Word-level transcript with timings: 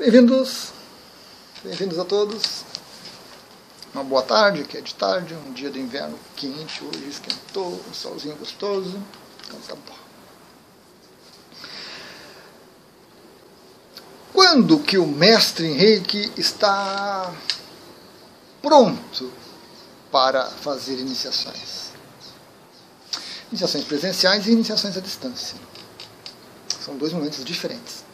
Bem-vindos, 0.00 0.72
bem-vindos 1.62 1.98
a 1.98 2.06
todos. 2.06 2.64
Uma 3.92 4.02
boa 4.02 4.22
tarde, 4.22 4.64
que 4.64 4.78
é 4.78 4.80
de 4.80 4.94
tarde, 4.94 5.34
um 5.34 5.52
dia 5.52 5.68
do 5.68 5.78
inverno 5.78 6.18
quente, 6.36 6.82
hoje 6.82 7.06
esquentou, 7.06 7.78
um 7.86 7.92
solzinho 7.92 8.34
gostoso. 8.36 8.98
Então 9.46 9.60
tá 9.60 9.74
bom. 9.74 9.94
Quando 14.32 14.78
que 14.78 14.96
o 14.96 15.06
mestre 15.06 15.66
Henrique 15.66 16.32
está 16.34 17.34
pronto 18.62 19.30
para 20.10 20.46
fazer 20.46 20.98
iniciações? 20.98 21.90
Iniciações 23.50 23.84
presenciais 23.84 24.46
e 24.46 24.52
iniciações 24.52 24.96
à 24.96 25.00
distância. 25.00 25.58
São 26.82 26.96
dois 26.96 27.12
momentos 27.12 27.44
diferentes. 27.44 28.08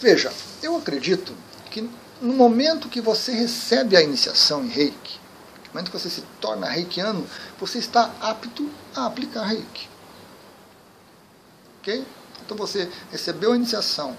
Veja, 0.00 0.32
eu 0.62 0.76
acredito 0.76 1.34
que 1.70 1.88
no 2.20 2.34
momento 2.34 2.88
que 2.88 3.00
você 3.00 3.32
recebe 3.32 3.96
a 3.96 4.02
iniciação 4.02 4.64
em 4.64 4.68
reiki, 4.68 5.18
no 5.66 5.74
momento 5.74 5.90
que 5.90 5.98
você 5.98 6.10
se 6.10 6.22
torna 6.40 6.68
reikiano, 6.68 7.26
você 7.58 7.78
está 7.78 8.10
apto 8.20 8.68
a 8.94 9.06
aplicar 9.06 9.44
reiki. 9.44 9.88
Ok? 11.78 12.04
Então 12.44 12.56
você 12.56 12.90
recebeu 13.10 13.52
a 13.52 13.56
iniciação 13.56 14.16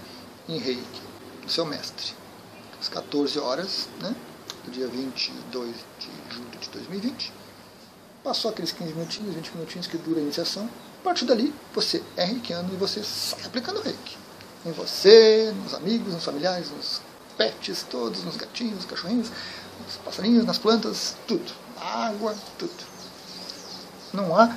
em 0.48 0.58
reiki 0.58 1.02
do 1.44 1.52
seu 1.52 1.66
mestre, 1.66 2.14
às 2.80 2.90
14 2.90 3.38
horas, 3.40 3.88
né, 4.02 4.16
do 4.64 4.72
dia 4.72 4.88
22 4.88 5.76
de 6.00 6.10
julho 6.30 6.60
de 6.60 6.70
2020. 6.70 7.34
Passou 8.24 8.50
aqueles 8.50 8.72
15 8.72 8.94
minutinhos, 8.94 9.36
20 9.36 9.52
minutinhos 9.56 9.88
que 9.88 9.98
dura 9.98 10.20
a 10.20 10.24
iniciação. 10.24 10.70
A 11.02 11.04
partir 11.04 11.26
dali, 11.26 11.54
você 11.74 12.02
é 12.18 12.26
reikiano 12.26 12.74
e 12.74 12.76
você 12.76 13.04
sai 13.04 13.46
aplicando 13.46 13.82
reiki 13.82 14.25
em 14.66 14.72
você, 14.72 15.54
nos 15.64 15.74
amigos, 15.74 16.14
nos 16.14 16.24
familiares, 16.24 16.72
nos 16.72 17.02
pets 17.38 17.84
todos, 17.84 18.24
nos 18.24 18.36
gatinhos, 18.36 18.76
nos 18.76 18.86
cachorrinhos, 18.86 19.30
nos 19.84 19.98
passarinhos, 19.98 20.46
nas 20.46 20.58
plantas, 20.58 21.16
tudo. 21.28 21.54
água, 21.80 22.36
tudo. 22.58 22.84
Não 24.14 24.38
há 24.38 24.56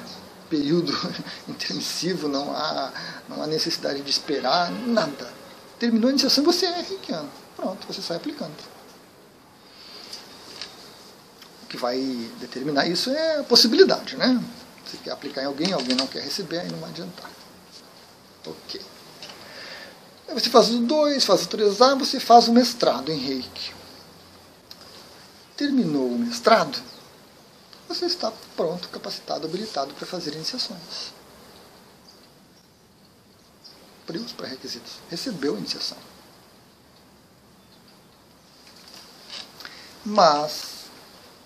período 0.48 0.92
intermissivo, 1.47 2.29
não 2.29 2.51
há, 2.55 2.92
não 3.29 3.42
há 3.42 3.47
necessidade 3.47 4.01
de 4.01 4.11
esperar, 4.11 4.70
nada. 4.70 5.31
Terminou 5.79 6.09
a 6.09 6.11
iniciação, 6.11 6.42
você 6.42 6.67
é 6.67 6.81
reikiano. 6.81 7.31
Pronto, 7.55 7.86
você 7.86 8.01
sai 8.01 8.17
aplicando. 8.17 8.55
O 11.64 11.67
que 11.67 11.77
vai 11.77 11.98
determinar 12.41 12.86
isso 12.86 13.11
é 13.11 13.41
a 13.41 13.45
possibilidade, 13.45 14.17
né? 14.17 14.42
Você 14.86 14.97
quer 14.98 15.11
aplicar 15.11 15.42
em 15.42 15.47
alguém, 15.47 15.73
alguém 15.73 15.95
não 15.95 16.06
quer 16.06 16.23
receber, 16.23 16.61
aí 16.61 16.73
não 16.73 16.79
vai 16.79 16.89
adiantar. 16.89 17.31
Ok. 18.47 18.81
Aí 20.29 20.34
você 20.34 20.51
faz 20.51 20.69
o 20.71 20.81
2, 20.81 21.25
faz 21.25 21.43
o 21.45 21.48
3A, 21.48 21.98
você 21.98 22.21
faz 22.21 22.48
o 22.48 22.53
mestrado 22.53 23.11
em 23.11 23.19
reiki. 23.19 23.73
Terminou 25.57 26.09
o 26.09 26.19
mestrado, 26.19 26.81
você 27.89 28.05
está 28.05 28.31
pronto, 28.55 28.89
capacitado, 28.91 29.47
habilitado 29.47 29.95
para 29.95 30.07
fazer 30.07 30.35
iniciações. 30.35 31.12
Cumpriu 34.01 34.23
os 34.23 34.33
pré-requisitos. 34.33 34.95
Recebeu 35.11 35.55
a 35.55 35.59
iniciação. 35.59 35.98
Mas, 40.05 40.87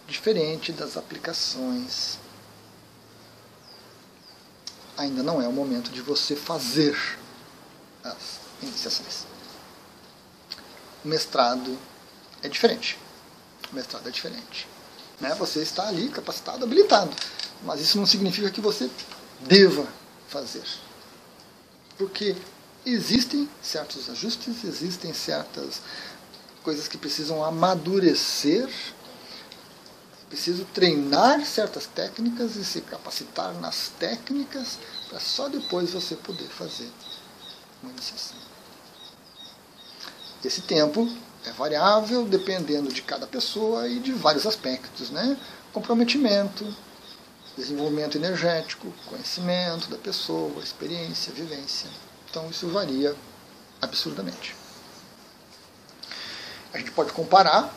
diferente 0.06 0.72
das 0.72 0.96
aplicações, 0.96 2.18
ainda 4.96 5.22
não 5.22 5.40
é 5.40 5.48
o 5.48 5.52
momento 5.52 5.90
de 5.90 6.00
você 6.00 6.36
fazer 6.36 6.96
as 8.04 8.41
iniciações. 8.62 9.26
O 11.04 11.08
mestrado 11.08 11.78
é 12.42 12.48
diferente. 12.48 12.98
Mestrado 13.72 14.08
é 14.08 14.10
diferente. 14.10 14.68
Né? 15.20 15.34
Você 15.36 15.60
está 15.60 15.88
ali 15.88 16.08
capacitado, 16.08 16.64
habilitado. 16.64 17.14
Mas 17.62 17.80
isso 17.80 17.98
não 17.98 18.06
significa 18.06 18.50
que 18.50 18.60
você 18.60 18.90
deva 19.40 19.86
fazer. 20.28 20.64
Porque 21.96 22.36
existem 22.84 23.48
certos 23.62 24.08
ajustes, 24.10 24.64
existem 24.64 25.12
certas 25.12 25.80
coisas 26.62 26.88
que 26.88 26.98
precisam 26.98 27.44
amadurecer, 27.44 28.68
preciso 30.28 30.64
treinar 30.66 31.44
certas 31.44 31.86
técnicas 31.86 32.56
e 32.56 32.64
se 32.64 32.80
capacitar 32.80 33.52
nas 33.54 33.90
técnicas 33.98 34.78
para 35.08 35.20
só 35.20 35.48
depois 35.48 35.90
você 35.90 36.16
poder 36.16 36.48
fazer 36.48 36.90
uma 37.82 37.92
iniciação. 37.92 38.51
Esse 40.44 40.62
tempo 40.62 41.08
é 41.44 41.52
variável 41.52 42.24
dependendo 42.24 42.92
de 42.92 43.02
cada 43.02 43.26
pessoa 43.26 43.88
e 43.88 44.00
de 44.00 44.12
vários 44.12 44.46
aspectos, 44.46 45.10
né? 45.10 45.36
Comprometimento, 45.72 46.66
desenvolvimento 47.56 48.16
energético, 48.16 48.92
conhecimento 49.06 49.88
da 49.88 49.96
pessoa, 49.96 50.62
experiência, 50.62 51.32
vivência. 51.32 51.88
Então 52.30 52.48
isso 52.50 52.68
varia 52.68 53.14
absurdamente. 53.80 54.56
A 56.72 56.78
gente 56.78 56.90
pode 56.92 57.12
comparar 57.12 57.72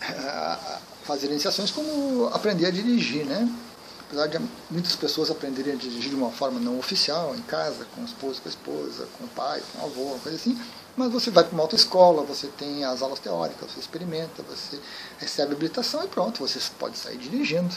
eh, 0.00 0.78
fazer 1.04 1.28
iniciações 1.28 1.70
como 1.70 2.26
aprender 2.32 2.66
a 2.66 2.70
dirigir, 2.70 3.24
né? 3.24 3.48
apesar 4.12 4.26
de 4.26 4.38
muitas 4.70 4.94
pessoas 4.94 5.30
aprenderem 5.30 5.72
a 5.72 5.76
dirigir 5.76 6.10
de 6.10 6.14
uma 6.14 6.30
forma 6.30 6.60
não 6.60 6.78
oficial, 6.78 7.34
em 7.34 7.40
casa, 7.42 7.86
com 7.94 8.02
o 8.02 8.04
esposo, 8.04 8.42
com 8.42 8.48
a 8.48 8.50
esposa, 8.50 9.08
com 9.16 9.24
o 9.24 9.28
pai, 9.28 9.62
com 9.72 9.78
o 9.80 9.84
avô, 9.86 10.18
coisa 10.22 10.36
assim, 10.36 10.60
mas 10.96 11.12
você 11.12 11.30
vai 11.30 11.44
para 11.44 11.54
uma 11.54 11.62
autoescola, 11.62 12.22
você 12.22 12.48
tem 12.48 12.84
as 12.84 13.02
aulas 13.02 13.18
teóricas, 13.18 13.70
você 13.70 13.80
experimenta, 13.80 14.42
você 14.42 14.78
recebe 15.18 15.52
habilitação 15.52 16.04
e 16.04 16.08
pronto, 16.08 16.46
você 16.46 16.58
pode 16.78 16.98
sair 16.98 17.16
dirigindo. 17.16 17.74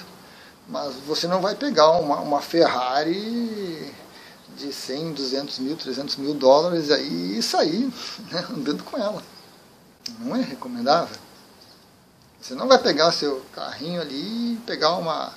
Mas 0.68 0.96
você 1.08 1.28
não 1.28 1.42
vai 1.42 1.56
pegar 1.56 1.92
uma, 1.92 2.20
uma 2.20 2.42
Ferrari 2.42 3.94
de 4.58 4.74
100, 4.74 5.14
200 5.14 5.60
mil, 5.60 5.76
300 5.76 6.16
mil 6.18 6.34
dólares 6.34 6.90
aí 6.92 7.38
e 7.38 7.44
sair 7.44 7.92
né, 8.32 8.46
andando 8.50 8.84
com 8.84 8.98
ela. 8.98 9.22
Não 10.20 10.36
é 10.36 10.42
recomendável. 10.42 11.18
Você 12.42 12.54
não 12.54 12.68
vai 12.68 12.78
pegar 12.78 13.12
seu 13.12 13.44
carrinho 13.54 14.02
ali 14.02 14.54
e 14.54 14.62
pegar 14.66 14.96
uma 14.98 15.34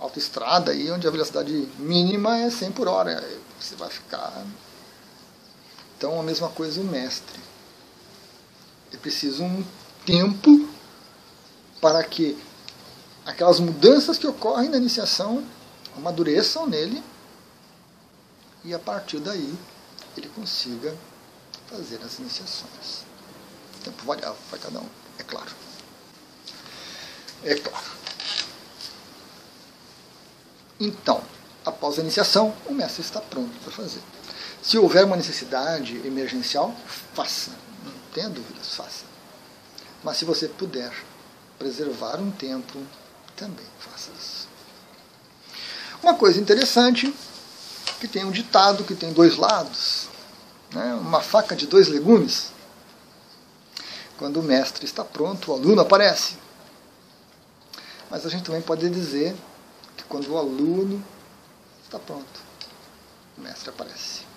autoestrada 0.00 0.72
aí 0.72 0.90
onde 0.90 1.06
a 1.06 1.10
velocidade 1.10 1.68
mínima 1.78 2.38
é 2.38 2.50
100 2.50 2.72
por 2.72 2.88
hora. 2.88 3.22
Você 3.60 3.76
vai 3.76 3.88
ficar. 3.88 4.44
Então 5.98 6.20
a 6.20 6.22
mesma 6.22 6.48
coisa 6.48 6.80
o 6.80 6.84
mestre. 6.84 7.40
É 8.94 8.96
preciso 8.96 9.42
um 9.42 9.64
tempo 10.06 10.68
para 11.80 12.04
que 12.04 12.38
aquelas 13.26 13.58
mudanças 13.58 14.16
que 14.16 14.26
ocorrem 14.26 14.68
na 14.68 14.76
iniciação 14.76 15.44
amadureçam 15.96 16.68
nele 16.68 17.02
e 18.64 18.72
a 18.72 18.78
partir 18.78 19.18
daí 19.18 19.58
ele 20.16 20.28
consiga 20.28 20.96
fazer 21.66 22.00
as 22.04 22.20
iniciações. 22.20 23.04
Tempo 23.82 24.04
variável 24.06 24.38
para 24.50 24.58
cada 24.60 24.78
um, 24.78 24.88
é 25.18 25.24
claro. 25.24 25.50
É 27.42 27.56
claro. 27.56 27.86
Então, 30.78 31.24
após 31.64 31.98
a 31.98 32.02
iniciação, 32.02 32.54
o 32.66 32.72
mestre 32.72 33.02
está 33.02 33.20
pronto 33.20 33.52
para 33.64 33.72
fazer. 33.72 34.00
Se 34.68 34.76
houver 34.76 35.06
uma 35.06 35.16
necessidade 35.16 35.96
emergencial, 36.06 36.76
faça. 37.14 37.52
Não 37.82 37.92
tenha 38.12 38.28
dúvidas, 38.28 38.74
faça. 38.74 39.06
Mas 40.04 40.18
se 40.18 40.26
você 40.26 40.46
puder 40.46 40.92
preservar 41.58 42.20
um 42.20 42.30
tempo, 42.30 42.78
também 43.34 43.64
faça 43.78 44.10
isso. 44.20 44.46
Uma 46.02 46.14
coisa 46.16 46.38
interessante, 46.38 47.14
que 47.98 48.06
tem 48.06 48.26
um 48.26 48.30
ditado 48.30 48.84
que 48.84 48.94
tem 48.94 49.10
dois 49.10 49.38
lados, 49.38 50.10
né? 50.70 50.92
uma 50.96 51.22
faca 51.22 51.56
de 51.56 51.66
dois 51.66 51.88
legumes. 51.88 52.52
Quando 54.18 54.38
o 54.40 54.42
mestre 54.42 54.84
está 54.84 55.02
pronto, 55.02 55.50
o 55.50 55.54
aluno 55.54 55.80
aparece. 55.80 56.36
Mas 58.10 58.26
a 58.26 58.28
gente 58.28 58.44
também 58.44 58.60
pode 58.60 58.90
dizer 58.90 59.34
quando 60.10 60.30
o 60.30 60.36
aluno 60.36 61.02
está 61.84 61.98
pronto, 61.98 62.40
o 63.38 63.40
mestre 63.40 63.70
aparece. 63.70 64.27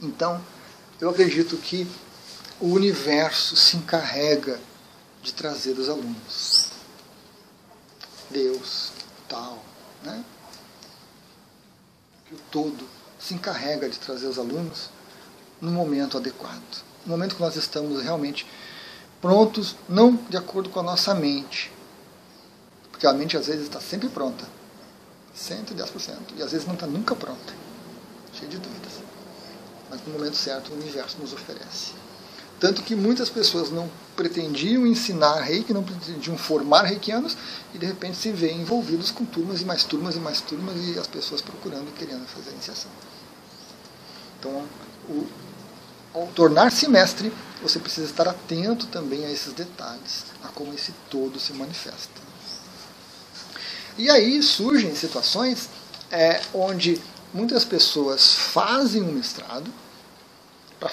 Então, 0.00 0.40
eu 1.00 1.10
acredito 1.10 1.56
que 1.56 1.86
o 2.60 2.68
universo 2.68 3.56
se 3.56 3.76
encarrega 3.76 4.58
de 5.22 5.32
trazer 5.32 5.78
os 5.78 5.88
alunos. 5.88 6.68
Deus, 8.30 8.92
tal, 9.28 9.62
né? 10.02 10.24
O 12.30 12.36
todo 12.50 12.86
se 13.18 13.34
encarrega 13.34 13.88
de 13.88 13.98
trazer 13.98 14.26
os 14.26 14.38
alunos 14.38 14.90
no 15.60 15.70
momento 15.70 16.16
adequado. 16.16 16.84
No 17.04 17.12
momento 17.12 17.36
que 17.36 17.40
nós 17.40 17.56
estamos 17.56 18.02
realmente 18.02 18.46
prontos, 19.20 19.76
não 19.88 20.14
de 20.14 20.36
acordo 20.36 20.68
com 20.70 20.80
a 20.80 20.82
nossa 20.82 21.14
mente, 21.14 21.72
porque 22.90 23.06
a 23.06 23.12
mente 23.12 23.36
às 23.36 23.46
vezes 23.46 23.64
está 23.64 23.80
sempre 23.80 24.08
pronta. 24.08 24.44
110%. 25.36 26.16
E 26.36 26.42
às 26.42 26.52
vezes 26.52 26.66
não 26.66 26.74
está 26.74 26.86
nunca 26.86 27.14
pronta. 27.14 27.54
cheio 28.32 28.50
de 28.50 28.58
dúvidas. 28.58 28.92
Mas 29.90 30.00
no 30.06 30.12
momento 30.12 30.36
certo 30.36 30.72
o 30.72 30.74
universo 30.74 31.16
nos 31.20 31.32
oferece. 31.32 31.92
Tanto 32.58 32.82
que 32.82 32.96
muitas 32.96 33.28
pessoas 33.28 33.70
não 33.70 33.90
pretendiam 34.16 34.86
ensinar 34.86 35.40
reiki, 35.40 35.74
não 35.74 35.82
pretendiam 35.82 36.38
formar 36.38 36.84
reikianos, 36.84 37.36
e 37.74 37.78
de 37.78 37.84
repente 37.84 38.16
se 38.16 38.32
veem 38.32 38.62
envolvidos 38.62 39.10
com 39.10 39.26
turmas 39.26 39.60
e 39.60 39.64
mais 39.64 39.84
turmas 39.84 40.16
e 40.16 40.18
mais 40.18 40.40
turmas, 40.40 40.74
e 40.76 40.98
as 40.98 41.06
pessoas 41.06 41.42
procurando 41.42 41.88
e 41.88 41.92
querendo 41.92 42.26
fazer 42.26 42.50
a 42.50 42.52
iniciação. 42.54 42.90
Então, 44.40 44.64
o, 45.08 45.26
ao 46.14 46.26
tornar-se 46.28 46.88
mestre, 46.88 47.30
você 47.62 47.78
precisa 47.78 48.06
estar 48.06 48.26
atento 48.26 48.86
também 48.86 49.26
a 49.26 49.30
esses 49.30 49.52
detalhes, 49.52 50.24
a 50.42 50.48
como 50.48 50.72
esse 50.72 50.92
todo 51.10 51.38
se 51.38 51.52
manifesta. 51.52 52.26
E 53.98 54.08
aí 54.10 54.42
surgem 54.42 54.94
situações 54.94 55.68
é, 56.10 56.40
onde 56.54 57.00
muitas 57.36 57.64
pessoas 57.64 58.34
fazem 58.34 59.02
um 59.02 59.12
mestrado 59.12 59.70
para 60.80 60.90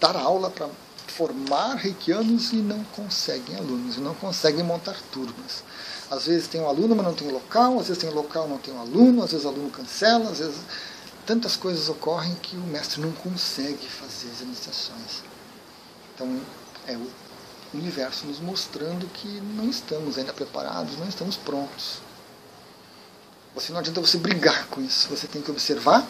dar 0.00 0.16
aula, 0.16 0.50
para 0.50 0.68
formar 1.06 1.76
reikianos 1.76 2.52
e 2.52 2.56
não 2.56 2.82
conseguem 2.96 3.56
alunos, 3.56 3.96
e 3.96 4.00
não 4.00 4.14
conseguem 4.14 4.64
montar 4.64 4.96
turmas. 5.12 5.62
Às 6.10 6.26
vezes 6.26 6.48
tem 6.48 6.60
um 6.60 6.68
aluno, 6.68 6.96
mas 6.96 7.06
não 7.06 7.14
tem 7.14 7.30
local, 7.30 7.78
às 7.78 7.86
vezes 7.86 8.02
tem 8.02 8.10
local, 8.10 8.48
não 8.48 8.58
tem 8.58 8.74
um 8.74 8.80
aluno, 8.80 9.22
às 9.22 9.30
vezes 9.30 9.46
o 9.46 9.48
aluno 9.48 9.70
cancela, 9.70 10.30
às 10.30 10.38
vezes 10.38 10.56
tantas 11.24 11.56
coisas 11.56 11.88
ocorrem 11.88 12.34
que 12.34 12.56
o 12.56 12.60
mestre 12.60 13.00
não 13.00 13.12
consegue 13.12 13.88
fazer 13.88 14.30
as 14.32 14.40
iniciações. 14.40 15.22
Então 16.12 16.40
é 16.88 16.96
o 16.96 17.08
universo 17.72 18.26
nos 18.26 18.40
mostrando 18.40 19.06
que 19.06 19.28
não 19.56 19.70
estamos 19.70 20.18
ainda 20.18 20.32
preparados, 20.32 20.98
não 20.98 21.08
estamos 21.08 21.36
prontos. 21.36 22.00
Você 23.54 23.72
não 23.72 23.78
adianta 23.78 24.00
você 24.00 24.18
brigar 24.18 24.66
com 24.66 24.80
isso, 24.80 25.08
você 25.08 25.28
tem 25.28 25.40
que 25.40 25.50
observar 25.50 26.04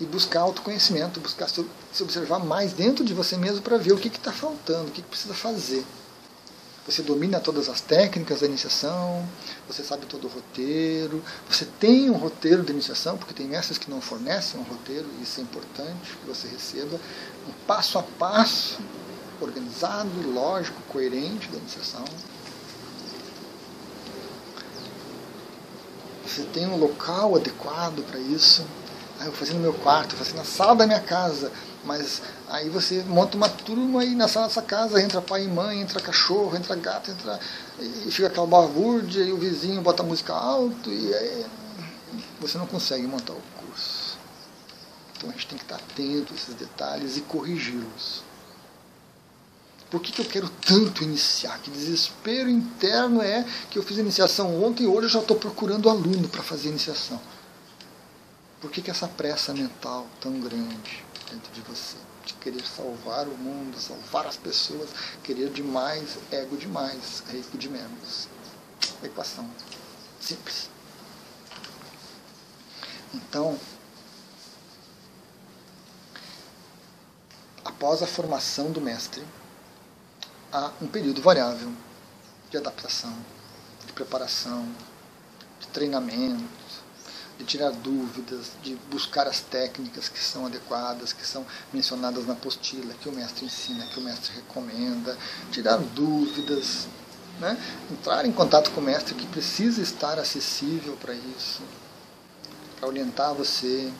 e 0.00 0.04
buscar 0.04 0.40
autoconhecimento, 0.40 1.20
buscar 1.20 1.48
se 1.48 1.64
observar 2.02 2.38
mais 2.38 2.72
dentro 2.72 3.04
de 3.04 3.12
você 3.12 3.36
mesmo 3.36 3.62
para 3.62 3.76
ver 3.76 3.92
o 3.92 3.98
que 3.98 4.08
está 4.08 4.32
faltando, 4.32 4.88
o 4.88 4.90
que, 4.90 5.02
que 5.02 5.08
precisa 5.08 5.34
fazer. 5.34 5.84
Você 6.86 7.02
domina 7.02 7.40
todas 7.40 7.68
as 7.70 7.80
técnicas 7.80 8.40
da 8.40 8.46
iniciação, 8.46 9.26
você 9.66 9.82
sabe 9.82 10.04
todo 10.04 10.26
o 10.26 10.28
roteiro, 10.28 11.24
você 11.48 11.64
tem 11.64 12.10
um 12.10 12.16
roteiro 12.16 12.62
de 12.62 12.72
iniciação, 12.72 13.16
porque 13.16 13.32
tem 13.32 13.46
mestres 13.46 13.78
que 13.78 13.90
não 13.90 14.02
fornecem 14.02 14.60
um 14.60 14.64
roteiro, 14.64 15.08
e 15.18 15.22
isso 15.22 15.40
é 15.40 15.42
importante 15.42 16.16
que 16.20 16.26
você 16.26 16.46
receba 16.46 17.00
um 17.48 17.52
passo 17.66 17.98
a 17.98 18.02
passo, 18.02 18.78
organizado, 19.40 20.10
lógico, 20.30 20.80
coerente 20.82 21.48
da 21.48 21.56
iniciação. 21.56 22.04
Você 26.26 26.42
tem 26.44 26.66
um 26.66 26.76
local 26.76 27.36
adequado 27.36 28.02
para 28.10 28.18
isso. 28.18 28.64
Ah, 29.20 29.26
eu 29.26 29.32
fazer 29.32 29.52
no 29.54 29.60
meu 29.60 29.74
quarto, 29.74 30.16
fazer 30.16 30.34
na 30.34 30.44
sala 30.44 30.74
da 30.74 30.86
minha 30.86 31.00
casa. 31.00 31.52
Mas 31.84 32.22
aí 32.48 32.70
você 32.70 33.02
monta 33.02 33.36
uma 33.36 33.48
turma 33.48 34.04
e 34.04 34.14
na 34.14 34.26
sala 34.26 34.46
da 34.46 34.52
sua 34.52 34.62
casa 34.62 35.02
entra 35.02 35.20
pai 35.20 35.44
e 35.44 35.48
mãe, 35.48 35.80
entra 35.80 36.00
cachorro, 36.00 36.56
entra 36.56 36.74
gato, 36.74 37.10
entra. 37.10 37.38
E 37.78 38.10
fica 38.10 38.28
aquela 38.28 38.46
balbúrdia 38.46 39.22
e 39.22 39.32
o 39.32 39.36
vizinho 39.36 39.82
bota 39.82 40.02
a 40.02 40.06
música 40.06 40.32
alto 40.32 40.90
e 40.90 41.14
aí 41.14 41.46
você 42.40 42.56
não 42.56 42.66
consegue 42.66 43.06
montar 43.06 43.34
o 43.34 43.42
curso. 43.58 44.18
Então 45.16 45.28
a 45.28 45.32
gente 45.32 45.46
tem 45.46 45.58
que 45.58 45.64
estar 45.64 45.76
atento 45.76 46.32
a 46.32 46.36
esses 46.36 46.54
detalhes 46.54 47.16
e 47.18 47.20
corrigi-los. 47.20 48.23
Por 49.90 50.00
que, 50.00 50.12
que 50.12 50.20
eu 50.20 50.24
quero 50.24 50.48
tanto 50.48 51.04
iniciar? 51.04 51.58
Que 51.60 51.70
desespero 51.70 52.48
interno 52.48 53.22
é 53.22 53.44
que 53.70 53.78
eu 53.78 53.82
fiz 53.82 53.98
iniciação 53.98 54.62
ontem 54.62 54.84
e 54.84 54.86
hoje 54.86 55.06
eu 55.06 55.10
já 55.10 55.20
estou 55.20 55.36
procurando 55.36 55.88
aluno 55.88 56.28
para 56.28 56.42
fazer 56.42 56.68
iniciação. 56.68 57.20
Por 58.60 58.70
que, 58.70 58.82
que 58.82 58.90
essa 58.90 59.06
pressa 59.06 59.52
mental 59.52 60.06
tão 60.20 60.40
grande 60.40 61.04
dentro 61.30 61.52
de 61.52 61.60
você? 61.60 61.96
De 62.24 62.32
querer 62.34 62.64
salvar 62.66 63.28
o 63.28 63.36
mundo, 63.36 63.78
salvar 63.78 64.26
as 64.26 64.36
pessoas, 64.36 64.88
querer 65.22 65.50
demais, 65.50 66.16
ego 66.32 66.56
demais, 66.56 67.22
rico 67.30 67.58
de 67.58 67.68
menos. 67.68 68.28
Equação 69.02 69.48
simples. 70.18 70.70
Então, 73.12 73.58
após 77.64 78.02
a 78.02 78.06
formação 78.06 78.72
do 78.72 78.80
mestre, 78.80 79.22
há 80.54 80.70
um 80.80 80.86
período 80.86 81.20
variável 81.20 81.72
de 82.48 82.56
adaptação, 82.56 83.12
de 83.84 83.92
preparação, 83.92 84.68
de 85.60 85.66
treinamento, 85.66 86.44
de 87.36 87.44
tirar 87.44 87.72
dúvidas, 87.72 88.52
de 88.62 88.76
buscar 88.88 89.26
as 89.26 89.40
técnicas 89.40 90.08
que 90.08 90.20
são 90.20 90.46
adequadas, 90.46 91.12
que 91.12 91.26
são 91.26 91.44
mencionadas 91.72 92.24
na 92.24 92.34
apostila, 92.34 92.94
que 92.94 93.08
o 93.08 93.12
mestre 93.12 93.44
ensina, 93.44 93.84
que 93.86 93.98
o 93.98 94.02
mestre 94.02 94.32
recomenda, 94.36 95.18
tirar 95.50 95.78
dúvidas, 95.78 96.86
né? 97.40 97.58
entrar 97.90 98.24
em 98.24 98.30
contato 98.30 98.70
com 98.70 98.80
o 98.80 98.84
mestre 98.84 99.16
que 99.16 99.26
precisa 99.26 99.82
estar 99.82 100.20
acessível 100.20 100.96
para 100.98 101.14
isso, 101.14 101.62
para 102.78 102.88
orientar 102.88 103.34
você, 103.34 103.92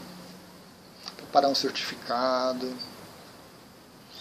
preparar 1.17 1.51
um 1.51 1.55
certificado. 1.57 2.73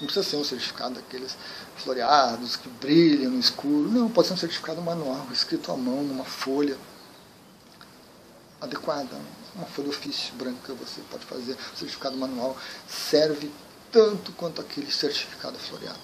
Não 0.03 0.07
precisa 0.07 0.29
ser 0.29 0.35
um 0.35 0.43
certificado 0.43 0.95
daqueles 0.95 1.37
floreados 1.77 2.57
que 2.57 2.67
brilham 2.67 3.31
no 3.31 3.39
escuro. 3.39 3.89
Não, 3.89 4.09
pode 4.09 4.27
ser 4.27 4.33
um 4.33 4.37
certificado 4.37 4.81
manual, 4.81 5.25
escrito 5.31 5.71
à 5.71 5.77
mão, 5.77 6.03
numa 6.03 6.25
folha 6.25 6.77
adequada. 8.59 9.17
Uma 9.55 9.65
folha 9.65 9.87
ofício 9.87 10.35
branca 10.35 10.73
você 10.73 10.99
pode 11.09 11.25
fazer. 11.25 11.53
O 11.53 11.77
certificado 11.77 12.17
manual 12.17 12.57
serve 12.85 13.49
tanto 13.93 14.33
quanto 14.33 14.59
aquele 14.59 14.91
certificado 14.91 15.57
floreado. 15.57 15.97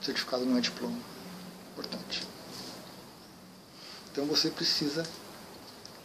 O 0.00 0.04
certificado 0.04 0.46
não 0.46 0.56
é 0.56 0.60
diploma. 0.60 0.98
Importante. 1.72 2.28
Então 4.12 4.24
você 4.24 4.50
precisa 4.50 5.04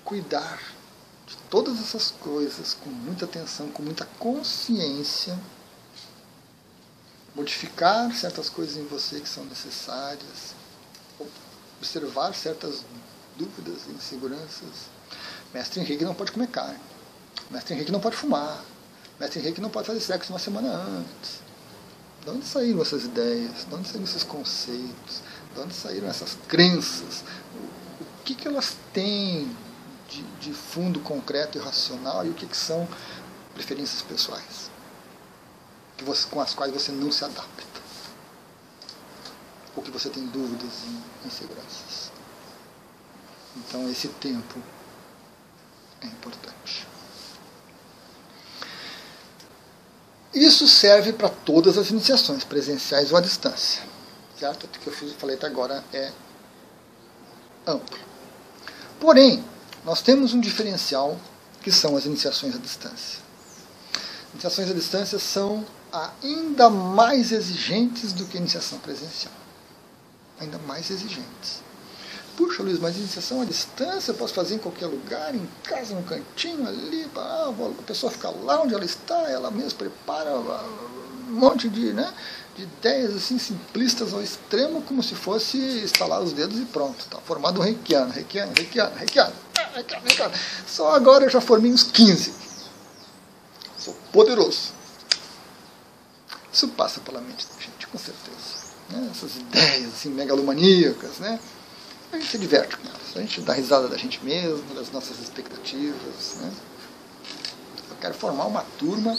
cuidar 0.04 0.60
de 1.26 1.36
todas 1.50 1.80
essas 1.80 2.12
coisas 2.12 2.76
com 2.84 2.90
muita 2.90 3.26
atenção, 3.26 3.70
com 3.70 3.82
muita 3.82 4.06
consciência. 4.20 5.38
Modificar 7.36 8.14
certas 8.16 8.50
coisas 8.50 8.78
em 8.78 8.86
você 8.86 9.20
que 9.20 9.28
são 9.28 9.44
necessárias. 9.46 10.54
Observar 11.80 12.34
certas 12.34 12.86
dúvidas, 13.38 13.88
inseguranças. 13.90 14.90
Mestre 15.54 15.82
Henrique 15.82 16.06
não 16.06 16.14
pode 16.14 16.32
comer 16.32 16.48
carne. 16.48 16.80
Mestre 17.50 17.74
Henrique 17.74 17.92
não 17.92 18.00
pode 18.00 18.16
fumar. 18.16 18.64
Mestre 19.20 19.40
Henrique 19.40 19.62
não 19.62 19.70
pode 19.70 19.88
fazer 19.88 20.00
sexo 20.00 20.32
uma 20.32 20.40
semana 20.40 20.74
antes. 20.74 21.42
De 22.24 22.32
onde 22.32 22.46
saíram 22.46 22.82
essas 22.82 23.04
ideias? 23.04 23.66
De 23.68 23.76
onde 23.76 23.88
saíram 23.88 24.04
esses 24.04 24.24
conceitos? 24.24 25.22
De 25.54 25.62
onde 25.62 25.74
saíram 25.74 26.08
essas 26.08 26.38
crenças? 26.48 27.24
O 28.02 28.24
que, 28.24 28.34
que 28.34 28.48
elas 28.48 28.76
têm 28.94 29.56
de, 30.10 30.22
de 30.40 30.54
fundo 30.54 31.00
concreto 31.00 31.58
e 31.58 31.62
racional 31.62 32.26
e 32.26 32.30
o 32.30 32.34
que, 32.34 32.46
que 32.46 32.58
são 32.58 32.88
preferências 33.54 34.02
pessoais? 34.02 34.70
Que 35.98 36.04
você, 36.04 36.28
com 36.28 36.42
as 36.42 36.54
quais 36.54 36.74
você 36.74 36.92
não 36.92 37.12
se 37.12 37.24
adapta. 37.24 37.64
Ou 39.76 39.84
que 39.84 39.92
você 39.92 40.10
tem 40.10 40.26
dúvidas 40.28 40.72
e 40.86 41.28
inseguranças. 41.28 42.12
Então 43.56 43.90
esse 43.90 44.08
tempo 44.10 44.62
é 46.02 46.08
importante. 46.08 46.88
Isso 50.34 50.68
serve 50.68 51.14
para 51.14 51.30
todas 51.30 51.78
as 51.78 51.90
iniciações, 51.90 52.44
presenciais 52.44 53.12
ou 53.12 53.18
à 53.18 53.22
distância. 53.22 53.82
Certo? 54.38 54.66
O 54.66 54.68
que 54.68 54.86
eu 54.86 54.94
fiz, 54.94 55.14
falei 55.14 55.38
até 55.38 55.48
agora 55.48 55.82
é 55.94 56.12
amplo. 57.66 57.98
Porém, 59.00 59.44
nós 59.86 60.02
temos 60.02 60.34
um 60.34 60.40
diferencial 60.40 61.18
que 61.62 61.72
são 61.72 61.96
as 61.96 62.06
iniciações 62.06 62.56
à 62.56 62.58
distância. 62.58 63.20
Iniciações 64.34 64.70
à 64.70 64.74
distância 64.74 65.20
são 65.20 65.64
ainda 66.22 66.70
mais 66.70 67.32
exigentes 67.32 68.12
do 68.12 68.26
que 68.26 68.38
a 68.38 68.40
iniciação 68.42 68.80
presencial. 68.80 69.34
Ainda 70.40 70.58
mais 70.68 70.90
exigentes. 70.90 71.64
Puxa, 72.36 72.62
Luiz, 72.64 72.80
mas 72.80 72.98
iniciação 72.98 73.42
à 73.42 73.46
distância 73.46 74.12
eu 74.12 74.16
posso 74.16 74.34
fazer 74.34 74.56
em 74.56 74.58
qualquer 74.58 74.88
lugar, 74.88 75.34
em 75.34 75.48
casa, 75.64 75.96
no 75.96 76.04
cantinho, 76.04 76.68
ali, 76.68 77.10
a 77.16 77.84
pessoa 77.84 78.12
fica 78.12 78.30
lá 78.30 78.62
onde 78.62 78.74
ela 78.74 78.84
está, 78.84 79.30
ela 79.30 79.50
mesma 79.50 79.78
prepara 79.78 80.32
ah, 80.32 80.70
um 81.30 81.34
monte 81.34 81.70
de, 81.70 81.94
né, 81.94 82.14
de 82.58 82.64
ideias 82.64 83.16
assim 83.16 83.40
simplistas 83.40 84.14
ao 84.14 84.22
extremo, 84.22 84.82
como 84.82 85.02
se 85.02 85.16
fosse 85.16 85.58
estalar 85.58 86.22
os 86.22 86.34
dedos 86.34 86.60
e 86.60 86.66
pronto, 86.66 87.00
está 87.00 87.20
formado 87.20 87.62
um 87.62 87.64
reikiano, 87.64 88.12
reikiano, 88.12 88.52
reikiano, 88.54 88.96
reikiano, 88.98 89.34
reikiano, 89.76 90.04
reikiano. 90.06 90.34
Só 90.68 90.96
agora 90.96 91.26
eu 91.26 91.30
já 91.30 91.42
formei 91.42 91.72
uns 91.72 91.84
15. 91.84 92.34
Sou 93.78 93.96
poderoso. 94.12 94.74
Isso 96.52 96.68
passa 96.70 97.00
pela 97.02 97.22
mente 97.22 97.46
da 97.48 97.62
gente, 97.62 97.88
com 97.88 97.98
certeza. 97.98 98.66
Né? 98.90 99.10
Essas 99.12 99.36
ideias 99.36 99.94
assim, 99.94 100.10
megalomaníacas, 100.10 101.20
né? 101.20 101.40
a 102.12 102.18
gente 102.18 102.32
se 102.32 102.38
diverte 102.38 102.78
com 102.78 102.88
elas. 102.88 103.16
A 103.16 103.20
gente 103.20 103.42
dá 103.42 103.54
risada 103.54 103.88
da 103.88 103.98
gente 103.98 104.24
mesmo, 104.24 104.74
das 104.74 104.92
nossas 104.92 105.20
expectativas. 105.20 106.36
Né? 106.38 106.52
quero 108.06 108.14
formar 108.14 108.46
uma 108.46 108.64
turma 108.78 109.18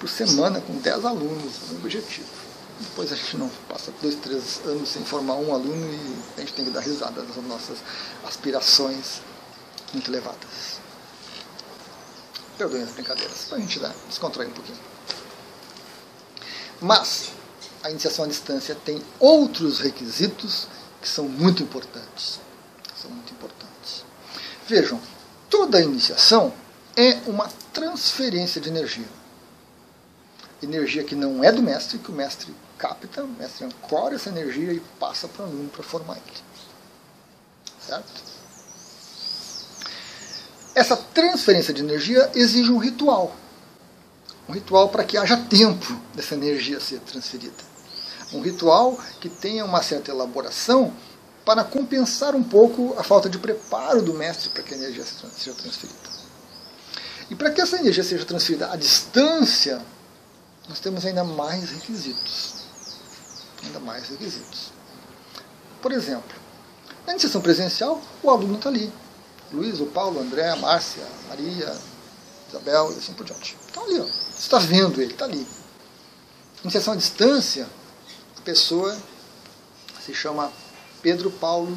por 0.00 0.08
semana 0.08 0.60
com 0.60 0.74
10 0.74 1.04
alunos, 1.04 1.54
é 1.70 1.74
o 1.74 1.76
objetivo. 1.76 2.26
Depois 2.80 3.12
a 3.12 3.14
gente 3.14 3.36
não 3.36 3.48
passa 3.68 3.92
dois, 4.02 4.16
três 4.16 4.60
anos 4.66 4.88
sem 4.88 5.04
formar 5.04 5.34
um 5.34 5.54
aluno 5.54 5.86
e 5.92 6.16
a 6.36 6.40
gente 6.40 6.52
tem 6.54 6.64
que 6.64 6.72
dar 6.72 6.80
risada 6.80 7.22
das 7.22 7.36
nossas 7.44 7.78
aspirações 8.26 9.20
muito 9.92 10.10
elevadas. 10.10 10.80
Perdoem 12.56 12.82
as 12.82 12.90
brincadeiras, 12.90 13.46
para 13.48 13.58
a 13.58 13.60
gente 13.60 13.78
dar, 13.80 13.94
descontrair 14.08 14.48
um 14.48 14.52
pouquinho. 14.52 14.78
Mas 16.80 17.30
a 17.82 17.90
iniciação 17.90 18.24
à 18.24 18.28
distância 18.28 18.74
tem 18.74 19.02
outros 19.18 19.80
requisitos 19.80 20.68
que 21.00 21.08
são 21.08 21.28
muito 21.28 21.62
importantes. 21.62 22.40
São 22.96 23.10
muito 23.10 23.32
importantes. 23.32 24.04
Vejam, 24.66 25.00
toda 25.50 25.80
iniciação 25.80 26.52
é 26.96 27.18
uma 27.26 27.48
transferência 27.72 28.60
de 28.60 28.68
energia. 28.68 29.08
Energia 30.62 31.04
que 31.04 31.14
não 31.14 31.44
é 31.44 31.52
do 31.52 31.62
mestre, 31.62 31.98
que 31.98 32.10
o 32.10 32.14
mestre 32.14 32.54
capta, 32.78 33.24
o 33.24 33.28
mestre 33.28 33.66
ancora 33.66 34.14
essa 34.14 34.30
energia 34.30 34.72
e 34.72 34.80
passa 34.98 35.28
para 35.28 35.44
o 35.44 35.48
aluno 35.48 35.68
para 35.68 35.82
formar 35.82 36.16
ele. 36.16 36.42
Certo? 37.86 38.22
Essa 40.74 40.96
transferência 40.96 41.72
de 41.72 41.82
energia 41.82 42.30
exige 42.34 42.70
um 42.70 42.78
ritual. 42.78 43.34
Um 44.48 44.52
ritual 44.52 44.88
para 44.88 45.04
que 45.04 45.16
haja 45.16 45.36
tempo 45.36 46.00
dessa 46.14 46.34
energia 46.34 46.80
ser 46.80 47.00
transferida. 47.00 47.54
Um 48.32 48.40
ritual 48.40 48.98
que 49.20 49.28
tenha 49.28 49.64
uma 49.64 49.82
certa 49.82 50.10
elaboração 50.10 50.92
para 51.44 51.62
compensar 51.62 52.34
um 52.34 52.42
pouco 52.42 52.94
a 52.98 53.04
falta 53.04 53.28
de 53.28 53.38
preparo 53.38 54.02
do 54.02 54.14
mestre 54.14 54.48
para 54.50 54.62
que 54.62 54.74
a 54.74 54.76
energia 54.76 55.04
seja 55.04 55.54
transferida. 55.54 56.14
E 57.30 57.34
para 57.34 57.50
que 57.50 57.60
essa 57.60 57.78
energia 57.78 58.02
seja 58.02 58.24
transferida 58.24 58.72
à 58.72 58.76
distância, 58.76 59.80
nós 60.68 60.80
temos 60.80 61.06
ainda 61.06 61.22
mais 61.22 61.70
requisitos. 61.70 62.54
Ainda 63.62 63.78
mais 63.80 64.08
requisitos. 64.08 64.72
Por 65.80 65.92
exemplo, 65.92 66.36
na 67.06 67.12
iniciação 67.12 67.40
presencial, 67.40 68.00
o 68.22 68.30
aluno 68.30 68.56
está 68.56 68.68
ali. 68.68 68.92
Luiz, 69.54 69.80
o 69.80 69.86
Paulo, 69.86 70.20
André, 70.20 70.48
a 70.50 70.56
Márcia, 70.56 71.02
a 71.02 71.28
Maria, 71.28 71.74
Isabel 72.48 72.92
e 72.92 72.98
assim 72.98 73.12
por 73.14 73.24
diante. 73.24 73.56
Estão 73.66 73.84
ali, 73.84 74.00
ó. 74.00 74.04
você 74.04 74.38
está 74.38 74.58
vendo 74.58 75.00
ele, 75.00 75.12
está 75.12 75.24
ali. 75.24 75.46
Iniciação 76.62 76.94
à 76.94 76.96
distância, 76.96 77.66
a 78.36 78.40
pessoa 78.42 78.96
se 80.04 80.14
chama 80.14 80.52
Pedro 81.02 81.30
Paulo 81.30 81.76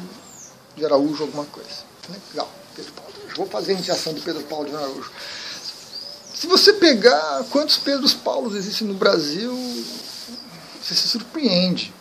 de 0.76 0.84
Araújo, 0.84 1.24
alguma 1.24 1.44
coisa. 1.46 1.84
Legal, 2.30 2.50
Pedro 2.74 2.92
Paulo. 2.92 3.12
Vou 3.36 3.46
fazer 3.46 3.72
a 3.72 3.74
iniciação 3.74 4.12
do 4.14 4.20
Pedro 4.20 4.42
Paulo 4.44 4.68
de 4.68 4.74
Araújo. 4.74 5.10
Se 6.34 6.46
você 6.46 6.74
pegar 6.74 7.44
quantos 7.50 7.76
Pedros 7.78 8.14
Paulos 8.14 8.54
existem 8.54 8.86
no 8.86 8.94
Brasil, 8.94 9.52
você 10.80 10.94
se 10.94 11.08
surpreende. 11.08 11.92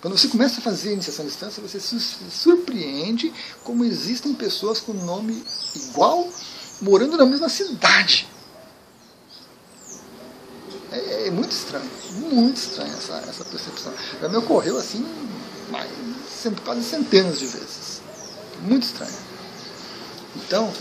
Quando 0.00 0.16
você 0.16 0.28
começa 0.28 0.60
a 0.60 0.62
fazer 0.62 0.90
a 0.90 0.92
iniciação 0.92 1.24
à 1.24 1.28
distância, 1.28 1.62
você 1.62 1.78
se 1.78 2.00
surpreende 2.30 3.32
como 3.62 3.84
existem 3.84 4.32
pessoas 4.32 4.80
com 4.80 4.94
nome 4.94 5.44
igual 5.74 6.26
morando 6.80 7.18
na 7.18 7.26
mesma 7.26 7.48
cidade. 7.48 8.26
É, 10.90 11.28
é 11.28 11.30
muito 11.30 11.52
estranho, 11.52 11.90
muito 12.32 12.56
estranho 12.56 12.92
essa, 12.94 13.14
essa 13.28 13.44
percepção. 13.44 13.92
Já 14.20 14.28
me 14.28 14.36
ocorreu 14.36 14.78
assim 14.78 15.06
mais, 15.70 15.90
quase 16.64 16.82
centenas 16.82 17.38
de 17.38 17.46
vezes. 17.46 18.00
Muito 18.62 18.84
estranho. 18.84 19.30
Então, 20.36 20.72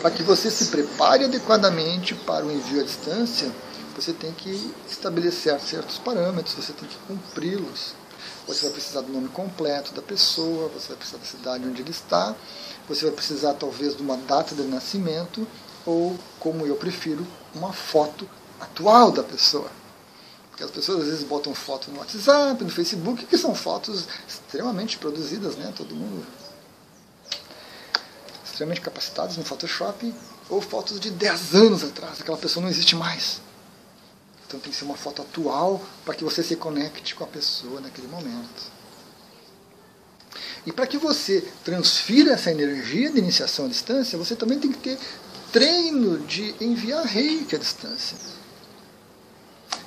para 0.00 0.10
que 0.10 0.22
você 0.22 0.50
se 0.50 0.66
prepare 0.66 1.24
adequadamente 1.24 2.14
para 2.14 2.44
o 2.44 2.50
envio 2.50 2.80
à 2.80 2.84
distância, 2.84 3.50
você 3.94 4.12
tem 4.12 4.32
que 4.32 4.72
estabelecer 4.90 5.58
certos 5.60 5.98
parâmetros, 5.98 6.54
você 6.54 6.72
tem 6.72 6.88
que 6.88 6.96
cumpri-los. 7.06 7.94
Você 8.46 8.62
vai 8.64 8.72
precisar 8.72 9.00
do 9.00 9.12
nome 9.12 9.28
completo 9.28 9.94
da 9.94 10.02
pessoa, 10.02 10.68
você 10.68 10.88
vai 10.88 10.96
precisar 10.96 11.18
da 11.18 11.24
cidade 11.24 11.66
onde 11.66 11.80
ele 11.80 11.90
está, 11.90 12.34
você 12.88 13.06
vai 13.06 13.14
precisar 13.14 13.54
talvez 13.54 13.96
de 13.96 14.02
uma 14.02 14.16
data 14.16 14.54
de 14.54 14.62
nascimento 14.62 15.46
ou, 15.86 16.18
como 16.38 16.66
eu 16.66 16.76
prefiro, 16.76 17.26
uma 17.54 17.72
foto 17.72 18.28
atual 18.60 19.10
da 19.10 19.22
pessoa. 19.22 19.70
Porque 20.50 20.62
as 20.62 20.70
pessoas 20.70 21.00
às 21.00 21.06
vezes 21.06 21.24
botam 21.24 21.54
foto 21.54 21.90
no 21.90 21.98
WhatsApp, 21.98 22.62
no 22.62 22.70
Facebook, 22.70 23.26
que 23.26 23.36
são 23.36 23.54
fotos 23.54 24.06
extremamente 24.28 24.98
produzidas, 24.98 25.56
né? 25.56 25.72
Todo 25.76 25.94
mundo 25.94 26.24
extremamente 28.44 28.80
capacitados 28.80 29.36
no 29.36 29.44
Photoshop, 29.44 30.14
ou 30.48 30.60
fotos 30.60 31.00
de 31.00 31.10
10 31.10 31.54
anos 31.54 31.82
atrás, 31.82 32.20
aquela 32.20 32.38
pessoa 32.38 32.62
não 32.62 32.70
existe 32.70 32.94
mais. 32.94 33.40
Então 34.54 34.62
tem 34.62 34.70
que 34.70 34.78
ser 34.78 34.84
uma 34.84 34.96
foto 34.96 35.20
atual 35.20 35.84
para 36.04 36.14
que 36.14 36.22
você 36.22 36.40
se 36.40 36.54
conecte 36.54 37.16
com 37.16 37.24
a 37.24 37.26
pessoa 37.26 37.80
naquele 37.80 38.06
momento. 38.06 38.72
E 40.64 40.70
para 40.70 40.86
que 40.86 40.96
você 40.96 41.40
transfira 41.64 42.34
essa 42.34 42.52
energia 42.52 43.10
de 43.10 43.18
iniciação 43.18 43.64
à 43.64 43.68
distância, 43.68 44.16
você 44.16 44.36
também 44.36 44.60
tem 44.60 44.70
que 44.70 44.78
ter 44.78 44.96
treino 45.50 46.18
de 46.20 46.54
enviar 46.60 47.04
reiki 47.04 47.56
à 47.56 47.58
distância. 47.58 48.16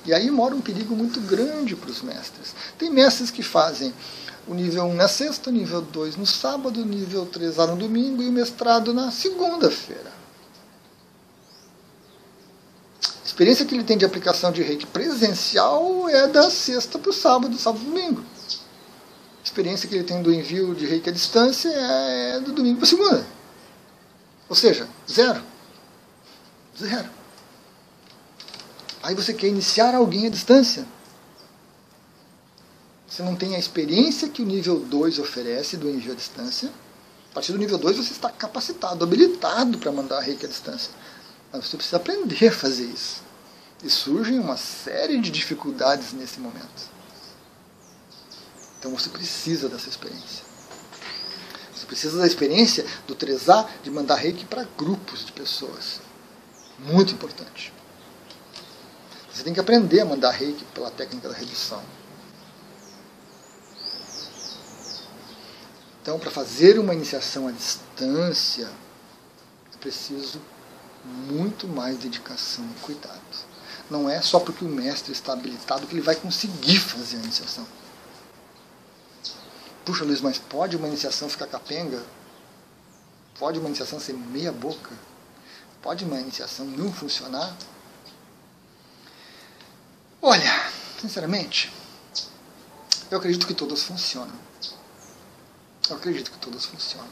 E 0.04 0.12
aí 0.12 0.30
mora 0.30 0.54
um 0.54 0.60
perigo 0.60 0.94
muito 0.94 1.18
grande 1.22 1.74
para 1.74 1.90
os 1.90 2.02
mestres. 2.02 2.54
Tem 2.76 2.90
mestres 2.90 3.30
que 3.30 3.42
fazem 3.42 3.94
o 4.46 4.52
nível 4.52 4.84
1 4.84 4.94
na 4.94 5.08
sexta, 5.08 5.48
o 5.48 5.52
nível 5.52 5.80
2 5.80 6.16
no 6.16 6.26
sábado, 6.26 6.82
o 6.82 6.84
nível 6.84 7.24
3 7.24 7.56
lá 7.56 7.68
no 7.68 7.76
domingo 7.76 8.22
e 8.22 8.28
o 8.28 8.32
mestrado 8.32 8.92
na 8.92 9.10
segunda-feira. 9.10 10.18
A 13.24 13.27
experiência 13.38 13.64
que 13.64 13.72
ele 13.72 13.84
tem 13.84 13.96
de 13.96 14.04
aplicação 14.04 14.50
de 14.50 14.62
reiki 14.62 14.84
presencial 14.84 16.08
é 16.08 16.26
da 16.26 16.50
sexta 16.50 16.98
para 16.98 17.10
o 17.10 17.12
sábado, 17.12 17.56
sábado 17.56 17.82
e 17.82 17.86
domingo. 17.86 18.20
A 18.20 19.44
experiência 19.44 19.88
que 19.88 19.94
ele 19.94 20.02
tem 20.02 20.20
do 20.20 20.34
envio 20.34 20.74
de 20.74 20.84
reiki 20.84 21.08
à 21.08 21.12
distância 21.12 21.68
é 21.68 22.40
do 22.40 22.50
domingo 22.50 22.78
para 22.78 22.86
segunda. 22.88 23.24
Ou 24.48 24.56
seja, 24.56 24.88
zero. 25.08 25.40
Zero. 26.76 27.08
Aí 29.04 29.14
você 29.14 29.32
quer 29.32 29.46
iniciar 29.46 29.94
alguém 29.94 30.26
à 30.26 30.30
distância. 30.30 30.84
Você 33.06 33.22
não 33.22 33.36
tem 33.36 33.54
a 33.54 33.58
experiência 33.58 34.28
que 34.28 34.42
o 34.42 34.44
nível 34.44 34.80
2 34.80 35.20
oferece 35.20 35.76
do 35.76 35.88
envio 35.88 36.10
à 36.10 36.16
distância. 36.16 36.72
A 37.30 37.34
partir 37.34 37.52
do 37.52 37.58
nível 37.58 37.78
2 37.78 37.98
você 37.98 38.12
está 38.12 38.30
capacitado, 38.30 39.04
habilitado 39.04 39.78
para 39.78 39.92
mandar 39.92 40.18
reiki 40.18 40.44
à 40.44 40.48
distância. 40.48 40.90
Mas 41.52 41.64
você 41.64 41.76
precisa 41.76 41.98
aprender 41.98 42.48
a 42.48 42.52
fazer 42.52 42.86
isso. 42.86 43.27
E 43.82 43.88
surgem 43.88 44.38
uma 44.38 44.56
série 44.56 45.20
de 45.20 45.30
dificuldades 45.30 46.12
nesse 46.12 46.40
momento. 46.40 46.90
Então 48.78 48.90
você 48.92 49.08
precisa 49.08 49.68
dessa 49.68 49.88
experiência. 49.88 50.44
Você 51.74 51.86
precisa 51.86 52.18
da 52.18 52.26
experiência 52.26 52.84
do 53.06 53.14
3A 53.14 53.68
de 53.82 53.90
mandar 53.90 54.16
reiki 54.16 54.44
para 54.44 54.64
grupos 54.76 55.24
de 55.24 55.32
pessoas. 55.32 56.00
Muito 56.78 57.12
importante. 57.12 57.72
Você 59.32 59.44
tem 59.44 59.54
que 59.54 59.60
aprender 59.60 60.00
a 60.00 60.04
mandar 60.04 60.30
reiki 60.30 60.64
pela 60.74 60.90
técnica 60.90 61.28
da 61.28 61.34
redução. 61.34 61.82
Então, 66.02 66.18
para 66.18 66.30
fazer 66.30 66.78
uma 66.78 66.94
iniciação 66.94 67.46
à 67.46 67.52
distância, 67.52 68.68
é 69.74 69.76
preciso 69.76 70.40
muito 71.04 71.68
mais 71.68 71.98
dedicação 71.98 72.64
e 72.64 72.80
cuidado. 72.80 73.20
Não 73.90 74.08
é 74.08 74.20
só 74.20 74.38
porque 74.38 74.64
o 74.64 74.68
mestre 74.68 75.12
está 75.12 75.32
habilitado 75.32 75.86
que 75.86 75.94
ele 75.94 76.02
vai 76.02 76.14
conseguir 76.14 76.78
fazer 76.78 77.16
a 77.16 77.20
iniciação. 77.20 77.66
Puxa, 79.84 80.04
Luiz, 80.04 80.20
mas 80.20 80.38
pode 80.38 80.76
uma 80.76 80.86
iniciação 80.86 81.28
ficar 81.28 81.46
capenga? 81.46 82.04
Pode 83.38 83.58
uma 83.58 83.68
iniciação 83.68 83.98
ser 83.98 84.12
meia 84.12 84.52
boca? 84.52 84.90
Pode 85.80 86.04
uma 86.04 86.20
iniciação 86.20 86.66
não 86.66 86.92
funcionar? 86.92 87.56
Olha, 90.20 90.70
sinceramente, 91.00 91.72
eu 93.10 93.16
acredito 93.16 93.46
que 93.46 93.54
todas 93.54 93.82
funcionam. 93.82 94.34
Eu 95.88 95.96
acredito 95.96 96.30
que 96.30 96.38
todas 96.38 96.66
funcionam. 96.66 97.08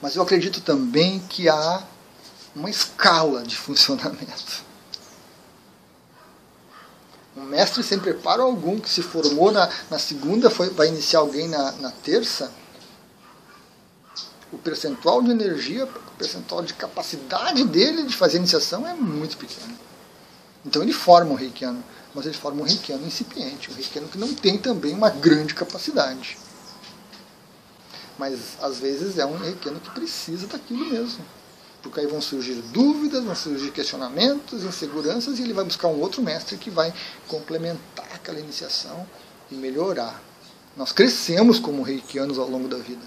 Mas 0.00 0.14
eu 0.14 0.22
acredito 0.22 0.60
também 0.60 1.18
que 1.26 1.48
há 1.48 1.82
uma 2.54 2.70
escala 2.70 3.42
de 3.42 3.56
funcionamento. 3.58 4.62
Um 7.36 7.44
mestre 7.44 7.82
sem 7.82 7.98
preparo 7.98 8.42
algum 8.42 8.78
que 8.78 8.88
se 8.88 9.02
formou 9.02 9.50
na, 9.50 9.68
na 9.90 9.98
segunda 9.98 10.48
foi, 10.48 10.70
vai 10.70 10.88
iniciar 10.88 11.18
alguém 11.18 11.48
na, 11.48 11.72
na 11.72 11.90
terça, 11.90 12.52
o 14.52 14.58
percentual 14.58 15.20
de 15.20 15.30
energia, 15.30 15.84
o 15.84 16.16
percentual 16.16 16.62
de 16.62 16.72
capacidade 16.74 17.64
dele 17.64 18.04
de 18.04 18.16
fazer 18.16 18.38
iniciação 18.38 18.86
é 18.86 18.94
muito 18.94 19.36
pequeno. 19.36 19.76
Então 20.64 20.80
ele 20.80 20.92
forma 20.92 21.32
um 21.32 21.34
reikiano, 21.34 21.82
mas 22.14 22.24
ele 22.24 22.36
forma 22.36 22.62
um 22.62 22.64
reikiano 22.64 23.04
incipiente, 23.04 23.70
um 23.70 23.74
reikiano 23.74 24.08
que 24.08 24.16
não 24.16 24.32
tem 24.32 24.56
também 24.56 24.94
uma 24.94 25.10
grande 25.10 25.54
capacidade. 25.54 26.38
Mas 28.16 28.38
às 28.62 28.78
vezes 28.78 29.18
é 29.18 29.26
um 29.26 29.36
reikiano 29.36 29.80
que 29.80 29.90
precisa 29.90 30.46
daquilo 30.46 30.86
mesmo. 30.86 31.24
Porque 31.84 32.00
aí 32.00 32.06
vão 32.06 32.20
surgir 32.20 32.54
dúvidas, 32.72 33.22
vão 33.22 33.36
surgir 33.36 33.70
questionamentos, 33.70 34.64
inseguranças, 34.64 35.38
e 35.38 35.42
ele 35.42 35.52
vai 35.52 35.64
buscar 35.64 35.88
um 35.88 36.00
outro 36.00 36.22
mestre 36.22 36.56
que 36.56 36.70
vai 36.70 36.94
complementar 37.28 38.08
aquela 38.14 38.40
iniciação 38.40 39.06
e 39.50 39.54
melhorar. 39.54 40.18
Nós 40.78 40.92
crescemos 40.92 41.58
como 41.58 41.82
reikianos 41.82 42.38
ao 42.38 42.48
longo 42.48 42.68
da 42.68 42.78
vida. 42.78 43.02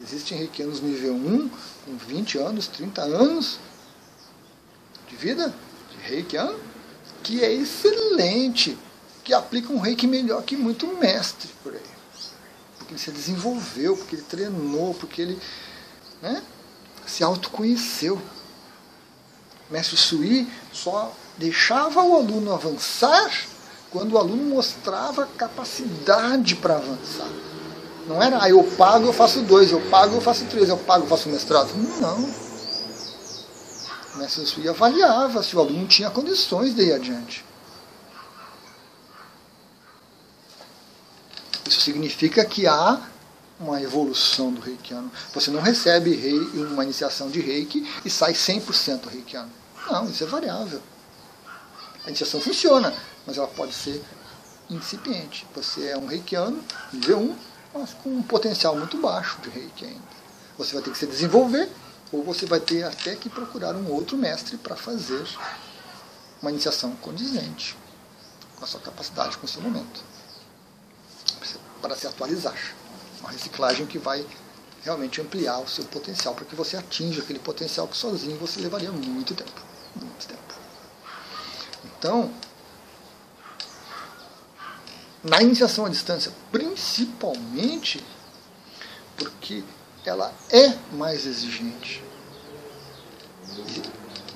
Existem 0.00 0.38
reikianos 0.38 0.80
nível 0.80 1.14
1, 1.14 1.48
com 1.84 1.96
20 1.96 2.38
anos, 2.38 2.68
30 2.68 3.02
anos 3.02 3.58
de 5.08 5.16
vida, 5.16 5.52
de 5.90 6.08
reikiano, 6.08 6.56
que 7.24 7.42
é 7.42 7.52
excelente, 7.52 8.78
que 9.24 9.34
aplica 9.34 9.72
um 9.72 9.80
reiki 9.80 10.06
melhor 10.06 10.44
que 10.44 10.56
muito 10.56 10.86
mestre 10.86 11.50
por 11.60 11.74
aí. 11.74 11.80
Porque 12.78 12.92
ele 12.92 13.00
se 13.00 13.10
desenvolveu, 13.10 13.96
porque 13.96 14.14
ele 14.14 14.22
treinou, 14.22 14.94
porque 14.94 15.22
ele 15.22 15.38
né, 16.22 16.40
se 17.06 17.22
autoconheceu. 17.22 18.20
Mestre 19.70 19.96
Sui 19.96 20.46
só 20.72 21.12
deixava 21.38 22.02
o 22.02 22.16
aluno 22.16 22.52
avançar 22.52 23.30
quando 23.90 24.12
o 24.12 24.18
aluno 24.18 24.54
mostrava 24.54 25.26
capacidade 25.38 26.56
para 26.56 26.76
avançar. 26.76 27.28
Não 28.06 28.22
era, 28.22 28.42
ah, 28.42 28.48
eu 28.48 28.62
pago, 28.62 29.06
eu 29.06 29.12
faço 29.12 29.42
dois, 29.42 29.72
eu 29.72 29.80
pago, 29.90 30.14
eu 30.14 30.20
faço 30.20 30.44
três, 30.44 30.68
eu 30.68 30.76
pago, 30.76 31.04
eu 31.04 31.08
faço 31.08 31.28
mestrado. 31.28 31.70
Não. 32.00 32.46
O 34.14 34.18
mestre 34.18 34.46
Sui 34.46 34.68
avaliava 34.68 35.42
se 35.42 35.56
o 35.56 35.60
aluno 35.60 35.86
tinha 35.86 36.10
condições 36.10 36.74
de 36.74 36.82
ir 36.82 36.92
adiante. 36.92 37.44
Isso 41.66 41.80
significa 41.80 42.44
que 42.44 42.66
há 42.66 43.00
uma 43.58 43.80
evolução 43.80 44.52
do 44.52 44.60
reikiano. 44.60 45.10
Você 45.32 45.50
não 45.50 45.60
recebe 45.60 46.14
rei, 46.14 46.38
uma 46.54 46.84
iniciação 46.84 47.30
de 47.30 47.40
reiki 47.40 47.90
e 48.04 48.10
sai 48.10 48.32
100% 48.32 49.08
reikiano. 49.08 49.50
Não, 49.90 50.08
isso 50.08 50.24
é 50.24 50.26
variável. 50.26 50.82
A 52.04 52.08
iniciação 52.08 52.40
funciona, 52.40 52.92
mas 53.26 53.36
ela 53.36 53.48
pode 53.48 53.72
ser 53.72 54.02
incipiente. 54.68 55.46
Você 55.54 55.88
é 55.88 55.96
um 55.96 56.06
reikiano, 56.06 56.62
nível 56.92 57.18
1, 57.18 57.36
mas 57.74 57.94
com 57.94 58.10
um 58.10 58.22
potencial 58.22 58.76
muito 58.76 58.96
baixo 58.98 59.38
de 59.42 59.48
reiki 59.48 59.84
ainda. 59.84 60.16
Você 60.58 60.72
vai 60.72 60.82
ter 60.82 60.90
que 60.90 60.98
se 60.98 61.06
desenvolver, 61.06 61.68
ou 62.12 62.22
você 62.22 62.46
vai 62.46 62.60
ter 62.60 62.84
até 62.84 63.14
que 63.16 63.28
procurar 63.28 63.74
um 63.74 63.90
outro 63.90 64.16
mestre 64.16 64.56
para 64.56 64.76
fazer 64.76 65.26
uma 66.40 66.50
iniciação 66.50 66.94
condizente 66.96 67.76
com 68.56 68.64
a 68.64 68.66
sua 68.66 68.80
capacidade, 68.80 69.36
com 69.36 69.46
o 69.46 69.48
seu 69.48 69.60
momento, 69.60 70.02
para 71.82 71.96
se 71.96 72.06
atualizar. 72.06 72.56
Uma 73.20 73.30
reciclagem 73.30 73.86
que 73.86 73.98
vai 73.98 74.26
realmente 74.82 75.20
ampliar 75.20 75.58
o 75.58 75.68
seu 75.68 75.84
potencial, 75.84 76.34
para 76.34 76.44
que 76.44 76.54
você 76.54 76.76
atinja 76.76 77.20
aquele 77.20 77.38
potencial 77.38 77.88
que 77.88 77.96
sozinho 77.96 78.38
você 78.38 78.60
levaria 78.60 78.92
muito 78.92 79.34
tempo. 79.34 79.60
Muito 79.96 80.26
tempo. 80.26 80.54
Então, 81.84 82.30
na 85.24 85.42
iniciação 85.42 85.86
à 85.86 85.88
distância, 85.88 86.32
principalmente 86.52 88.04
porque 89.16 89.64
ela 90.04 90.32
é 90.50 90.76
mais 90.92 91.26
exigente. 91.26 92.04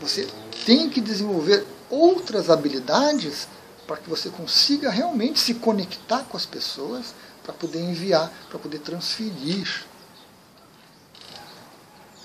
Você 0.00 0.26
tem 0.66 0.90
que 0.90 1.00
desenvolver 1.00 1.66
outras 1.88 2.50
habilidades 2.50 3.46
para 3.86 3.98
que 3.98 4.08
você 4.08 4.30
consiga 4.30 4.90
realmente 4.90 5.38
se 5.38 5.54
conectar 5.54 6.24
com 6.24 6.36
as 6.36 6.46
pessoas 6.46 7.14
para 7.50 7.52
poder 7.52 7.80
enviar, 7.80 8.30
para 8.48 8.58
poder 8.58 8.78
transferir 8.78 9.84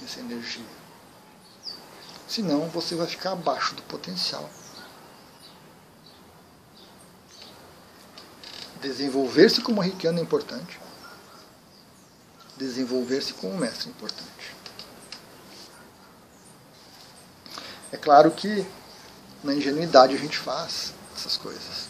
essa 0.03 0.19
energia. 0.19 0.65
Senão 2.27 2.69
você 2.69 2.95
vai 2.95 3.07
ficar 3.07 3.31
abaixo 3.31 3.75
do 3.75 3.81
potencial. 3.83 4.47
Desenvolver-se 8.81 9.61
como 9.61 9.81
reikiano 9.81 10.19
é 10.19 10.21
importante. 10.21 10.79
Desenvolver-se 12.57 13.33
como 13.33 13.57
mestre 13.57 13.87
é 13.87 13.91
importante. 13.91 14.55
É 17.91 17.97
claro 17.97 18.29
que 18.31 18.65
na 19.43 19.53
ingenuidade 19.53 20.13
a 20.13 20.19
gente 20.19 20.37
faz 20.37 20.93
essas 21.15 21.37
coisas. 21.37 21.89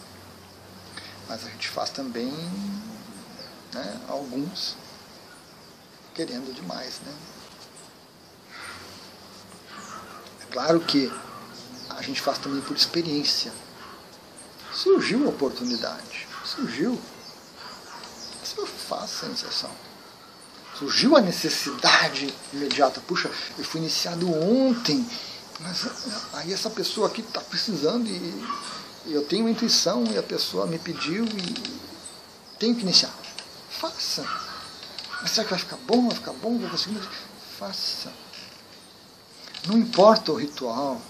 Mas 1.27 1.45
a 1.45 1.49
gente 1.49 1.67
faz 1.67 1.89
também 1.89 2.31
né, 3.75 3.99
alguns 4.07 4.77
querendo 6.15 6.53
demais. 6.55 7.01
Né? 7.05 7.13
É 10.41 10.53
claro 10.53 10.79
que 10.79 11.11
a 11.89 12.01
gente 12.01 12.21
faz 12.21 12.38
também 12.38 12.61
por 12.61 12.75
experiência. 12.75 13.51
Surgiu 14.73 15.25
a 15.25 15.29
oportunidade, 15.29 16.27
surgiu. 16.43 16.99
Faça 18.88 19.25
a 19.25 19.29
iniciação. 19.29 19.71
Surgiu 20.77 21.17
a 21.17 21.21
necessidade 21.21 22.33
imediata. 22.53 23.01
Puxa, 23.01 23.29
eu 23.57 23.63
fui 23.63 23.81
iniciado 23.81 24.31
ontem, 24.31 25.05
mas 25.59 25.88
aí 26.33 26.53
essa 26.53 26.69
pessoa 26.69 27.07
aqui 27.07 27.21
está 27.21 27.41
precisando 27.41 28.07
e 28.07 29.13
eu 29.13 29.25
tenho 29.25 29.43
uma 29.43 29.51
intuição 29.51 30.05
e 30.05 30.17
a 30.17 30.23
pessoa 30.23 30.67
me 30.67 30.77
pediu 30.77 31.25
e 31.25 31.79
tenho 32.59 32.75
que 32.75 32.81
iniciar. 32.81 33.13
Faça. 33.79 34.25
Mas 35.21 35.31
será 35.31 35.43
que 35.43 35.49
vai 35.51 35.59
ficar 35.59 35.77
bom? 35.77 36.07
Vai 36.07 36.15
ficar 36.15 36.33
bom? 36.33 36.57
Vai 36.59 36.69
conseguir? 36.69 37.01
Faça. 37.57 38.11
Não 39.67 39.77
importa 39.77 40.31
o 40.31 40.35
ritual, 40.35 41.01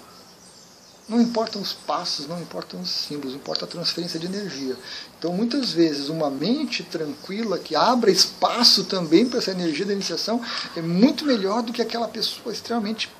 não 1.07 1.21
importam 1.21 1.61
os 1.61 1.73
passos, 1.73 2.25
não 2.27 2.41
importam 2.41 2.81
os 2.81 2.89
símbolos, 2.89 3.35
importa 3.35 3.65
a 3.65 3.67
transferência 3.67 4.19
de 4.19 4.25
energia. 4.25 4.75
Então, 5.19 5.33
muitas 5.33 5.71
vezes, 5.71 6.09
uma 6.09 6.29
mente 6.29 6.81
tranquila 6.81 7.59
que 7.59 7.75
abra 7.75 8.09
espaço 8.09 8.85
também 8.85 9.27
para 9.27 9.39
essa 9.39 9.51
energia 9.51 9.85
da 9.85 9.93
iniciação 9.93 10.41
é 10.75 10.81
muito 10.81 11.25
melhor 11.25 11.61
do 11.61 11.73
que 11.73 11.81
aquela 11.81 12.07
pessoa 12.07 12.51
extremamente 12.51 13.11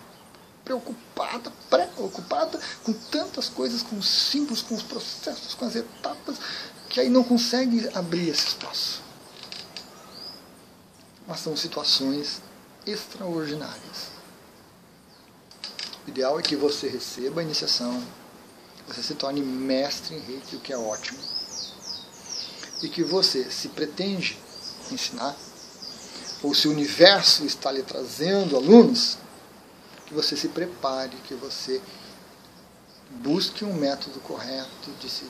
preocupada, 0.63 1.51
preocupada 1.69 2.59
com 2.83 2.93
tantas 2.93 3.49
coisas, 3.49 3.83
com 3.83 3.97
os 3.97 4.07
símbolos, 4.07 4.63
com 4.63 4.73
os 4.73 4.81
processos, 4.81 5.53
com 5.53 5.65
as 5.65 5.75
etapas, 5.75 6.37
que 6.89 6.99
aí 6.99 7.09
não 7.09 7.23
consegue 7.23 7.87
abrir 7.93 8.29
esse 8.29 8.47
espaço 8.47 9.04
mas 11.27 11.39
são 11.39 11.55
situações 11.55 12.41
extraordinárias. 12.85 14.15
O 16.05 16.09
ideal 16.09 16.39
é 16.39 16.43
que 16.43 16.55
você 16.55 16.87
receba 16.87 17.41
a 17.41 17.43
iniciação, 17.43 18.03
você 18.87 19.01
se 19.01 19.15
torne 19.15 19.41
mestre 19.41 20.15
em 20.15 20.19
reiki, 20.19 20.55
o 20.55 20.59
que 20.59 20.71
é 20.71 20.77
ótimo, 20.77 21.19
e 22.83 22.89
que 22.89 23.03
você, 23.03 23.49
se 23.49 23.69
pretende 23.69 24.37
ensinar, 24.91 25.35
ou 26.43 26.53
se 26.53 26.67
o 26.67 26.71
universo 26.71 27.43
está 27.45 27.71
lhe 27.71 27.81
trazendo 27.81 28.55
alunos, 28.55 29.17
que 30.05 30.13
você 30.13 30.37
se 30.37 30.49
prepare, 30.49 31.15
que 31.27 31.33
você 31.33 31.81
busque 33.09 33.65
um 33.65 33.73
método 33.73 34.19
correto 34.19 34.91
de 34.99 35.09
se 35.09 35.25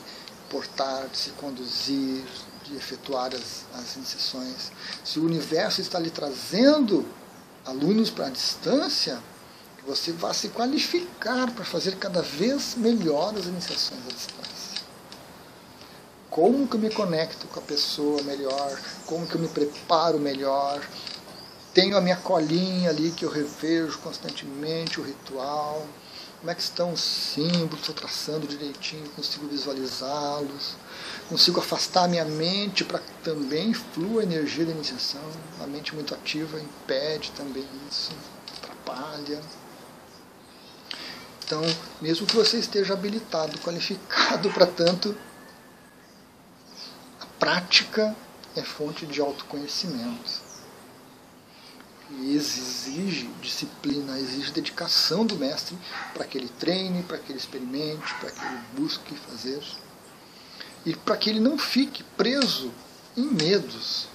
portar, 0.50 1.08
de 1.08 1.16
se 1.16 1.30
conduzir, 1.30 2.22
de 2.66 2.76
efetuar 2.76 3.30
as, 3.34 3.64
as 3.78 3.96
iniciações, 3.96 4.70
se 5.04 5.18
o 5.18 5.24
universo 5.24 5.80
está 5.80 5.98
lhe 5.98 6.10
trazendo 6.10 7.06
alunos 7.64 8.10
para 8.10 8.26
a 8.26 8.30
distância, 8.30 9.18
você 9.86 10.10
vá 10.12 10.34
se 10.34 10.48
qualificar 10.48 11.50
para 11.52 11.64
fazer 11.64 11.96
cada 11.96 12.20
vez 12.20 12.74
melhor 12.76 13.34
as 13.36 13.46
iniciações 13.46 14.00
à 14.04 14.12
distância. 14.12 14.56
Como 16.28 16.66
que 16.66 16.74
eu 16.74 16.80
me 16.80 16.90
conecto 16.90 17.46
com 17.46 17.60
a 17.60 17.62
pessoa 17.62 18.22
melhor? 18.22 18.78
Como 19.06 19.26
que 19.26 19.36
eu 19.36 19.40
me 19.40 19.48
preparo 19.48 20.18
melhor? 20.18 20.82
Tenho 21.72 21.96
a 21.96 22.00
minha 22.00 22.16
colinha 22.16 22.90
ali 22.90 23.10
que 23.10 23.24
eu 23.24 23.30
revejo 23.30 23.98
constantemente, 24.00 25.00
o 25.00 25.04
ritual. 25.04 25.86
Como 26.38 26.50
é 26.50 26.54
que 26.54 26.62
estão 26.62 26.92
os 26.92 27.00
símbolos? 27.00 27.80
Estou 27.80 27.94
traçando 27.94 28.46
direitinho, 28.46 29.08
consigo 29.10 29.48
visualizá-los 29.48 30.76
consigo 31.28 31.60
afastar 31.60 32.04
a 32.04 32.08
minha 32.08 32.24
mente 32.24 32.84
para 32.84 32.98
que 32.98 33.10
também 33.22 33.72
flua 33.74 34.20
a 34.20 34.24
energia 34.24 34.64
da 34.64 34.72
iniciação. 34.72 35.22
A 35.62 35.66
mente 35.66 35.94
muito 35.94 36.14
ativa 36.14 36.60
impede 36.60 37.32
também 37.32 37.64
isso, 37.90 38.12
atrapalha. 38.58 39.40
Então, 41.44 41.62
mesmo 42.00 42.26
que 42.26 42.34
você 42.34 42.58
esteja 42.58 42.94
habilitado, 42.94 43.58
qualificado 43.58 44.50
para 44.50 44.66
tanto, 44.66 45.16
a 47.20 47.26
prática 47.38 48.14
é 48.56 48.62
fonte 48.62 49.06
de 49.06 49.20
autoconhecimento. 49.20 50.45
E 52.10 52.34
exige 52.34 53.28
disciplina, 53.42 54.18
exige 54.18 54.52
dedicação 54.52 55.26
do 55.26 55.36
mestre 55.36 55.76
para 56.14 56.24
que 56.24 56.38
ele 56.38 56.48
treine, 56.48 57.02
para 57.02 57.18
que 57.18 57.32
ele 57.32 57.38
experimente, 57.38 58.14
para 58.20 58.30
que 58.30 58.44
ele 58.44 58.60
busque 58.76 59.14
fazer 59.14 59.62
e 60.84 60.94
para 60.94 61.16
que 61.16 61.28
ele 61.28 61.40
não 61.40 61.58
fique 61.58 62.04
preso 62.16 62.70
em 63.16 63.26
medos. 63.26 64.06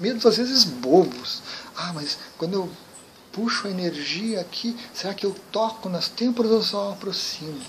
Medos 0.00 0.24
às 0.24 0.38
vezes 0.38 0.64
bobos. 0.64 1.42
Ah, 1.76 1.92
mas 1.92 2.18
quando 2.38 2.54
eu 2.54 2.70
puxo 3.32 3.68
a 3.68 3.70
energia 3.70 4.40
aqui? 4.40 4.74
Será 4.94 5.12
que 5.12 5.26
eu 5.26 5.36
toco 5.52 5.90
nas 5.90 6.08
têmporas 6.08 6.50
ou 6.50 6.62
só 6.62 6.92
aproximo? 6.92 7.60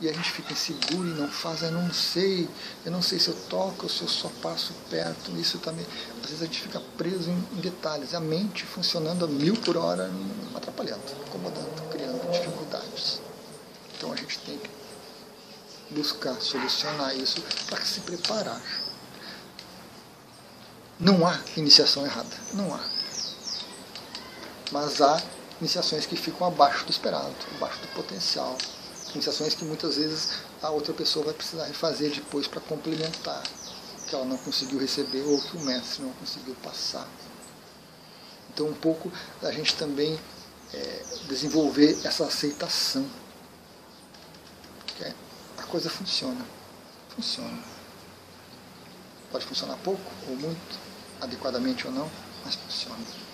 E 0.00 0.08
a 0.08 0.12
gente 0.12 0.32
fica 0.32 0.54
inseguro 0.54 1.08
e 1.08 1.12
não 1.12 1.28
faz, 1.28 1.60
eu 1.62 1.70
não 1.70 1.92
sei, 1.92 2.48
eu 2.86 2.90
não 2.90 3.02
sei 3.02 3.18
se 3.18 3.28
eu 3.28 3.36
toco 3.50 3.82
ou 3.82 3.88
se 3.88 4.00
eu 4.00 4.08
só 4.08 4.30
passo 4.40 4.72
perto. 4.88 5.30
Isso 5.32 5.58
também, 5.58 5.84
às 6.22 6.30
vezes 6.30 6.42
a 6.42 6.46
gente 6.46 6.62
fica 6.62 6.80
preso 6.96 7.30
em, 7.30 7.58
em 7.58 7.60
detalhes. 7.60 8.14
A 8.14 8.20
mente 8.20 8.64
funcionando 8.64 9.26
a 9.26 9.28
mil 9.28 9.54
por 9.56 9.76
hora, 9.76 10.10
atrapalhando, 10.54 11.02
incomodando, 11.28 11.90
criando 11.90 12.32
dificuldades. 12.32 13.20
Então 13.96 14.10
a 14.10 14.16
gente 14.16 14.38
tem 14.38 14.56
que 14.56 14.70
buscar 15.90 16.34
solucionar 16.40 17.14
isso 17.14 17.42
para 17.68 17.84
se 17.84 18.00
preparar. 18.00 18.62
Não 20.98 21.26
há 21.26 21.38
iniciação 21.56 22.06
errada, 22.06 22.36
não 22.54 22.74
há. 22.74 22.80
Mas 24.72 25.02
há 25.02 25.22
iniciações 25.60 26.06
que 26.06 26.16
ficam 26.16 26.46
abaixo 26.46 26.86
do 26.86 26.90
esperado, 26.90 27.34
abaixo 27.56 27.78
do 27.80 27.88
potencial. 27.88 28.56
Iniciações 29.14 29.54
que 29.54 29.64
muitas 29.64 29.96
vezes 29.96 30.30
a 30.62 30.70
outra 30.70 30.92
pessoa 30.92 31.24
vai 31.24 31.34
precisar 31.34 31.64
refazer 31.64 32.14
depois 32.14 32.46
para 32.46 32.60
complementar, 32.60 33.42
que 34.06 34.14
ela 34.14 34.24
não 34.24 34.38
conseguiu 34.38 34.78
receber 34.78 35.22
ou 35.22 35.40
que 35.40 35.56
o 35.56 35.60
mestre 35.60 36.02
não 36.02 36.12
conseguiu 36.12 36.54
passar. 36.62 37.08
Então, 38.52 38.68
um 38.68 38.74
pouco 38.74 39.10
a 39.42 39.50
gente 39.50 39.74
também 39.74 40.18
é, 40.72 41.04
desenvolver 41.28 41.98
essa 42.04 42.24
aceitação. 42.24 43.04
Okay? 44.94 45.12
A 45.58 45.62
coisa 45.64 45.90
funciona. 45.90 46.44
Funciona. 47.14 47.58
Pode 49.32 49.44
funcionar 49.44 49.76
pouco 49.78 50.10
ou 50.28 50.36
muito, 50.36 50.78
adequadamente 51.20 51.86
ou 51.86 51.92
não, 51.92 52.10
mas 52.44 52.54
funciona 52.54 53.29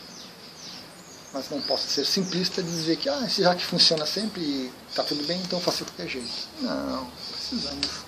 mas 1.36 1.50
não 1.50 1.60
posso 1.60 1.86
ser 1.86 2.06
simplista 2.06 2.62
e 2.62 2.64
dizer 2.64 2.96
que 2.96 3.10
ah, 3.10 3.26
já 3.28 3.54
que 3.54 3.64
funciona 3.64 4.06
sempre 4.06 4.40
e 4.40 4.72
está 4.88 5.02
tudo 5.04 5.22
bem, 5.26 5.38
então 5.42 5.60
faço 5.60 5.84
de 5.84 5.90
qualquer 5.90 6.08
jeito. 6.08 6.48
Não, 6.62 7.06
precisamos 7.30 8.06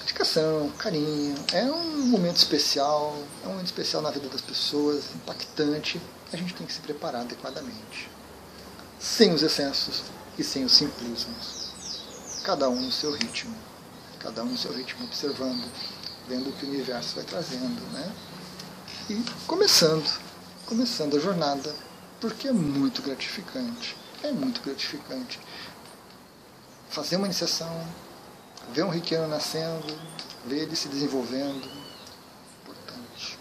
dedicação, 0.00 0.68
carinho. 0.76 1.36
É 1.52 1.62
um 1.64 2.06
momento 2.06 2.36
especial, 2.36 3.16
é 3.44 3.46
um 3.46 3.50
momento 3.50 3.66
especial 3.66 4.02
na 4.02 4.10
vida 4.10 4.28
das 4.28 4.40
pessoas, 4.40 5.04
impactante. 5.14 6.00
A 6.32 6.36
gente 6.36 6.54
tem 6.54 6.66
que 6.66 6.72
se 6.72 6.80
preparar 6.80 7.22
adequadamente. 7.22 8.10
Sem 8.98 9.32
os 9.32 9.42
excessos 9.42 10.02
e 10.36 10.42
sem 10.42 10.64
os 10.64 10.72
simplismos. 10.72 11.72
Cada 12.42 12.68
um 12.68 12.80
no 12.80 12.90
seu 12.90 13.12
ritmo. 13.12 13.54
Cada 14.18 14.42
um 14.42 14.46
no 14.46 14.58
seu 14.58 14.72
ritmo, 14.72 15.04
observando, 15.04 15.64
vendo 16.28 16.48
o 16.48 16.52
que 16.54 16.66
o 16.66 16.68
universo 16.68 17.14
vai 17.14 17.24
trazendo. 17.24 17.80
Né? 17.92 18.12
E 19.10 19.22
começando, 19.46 20.10
começando 20.66 21.16
a 21.16 21.20
jornada 21.20 21.93
porque 22.24 22.48
é 22.48 22.52
muito 22.52 23.02
gratificante. 23.02 23.94
É 24.22 24.32
muito 24.32 24.62
gratificante. 24.62 25.38
Fazer 26.88 27.16
uma 27.16 27.26
iniciação, 27.26 27.86
ver 28.72 28.82
um 28.82 28.88
riqueno 28.88 29.28
nascendo, 29.28 29.94
ver 30.46 30.60
ele 30.60 30.74
se 30.74 30.88
desenvolvendo. 30.88 31.70
Importante. 32.62 33.38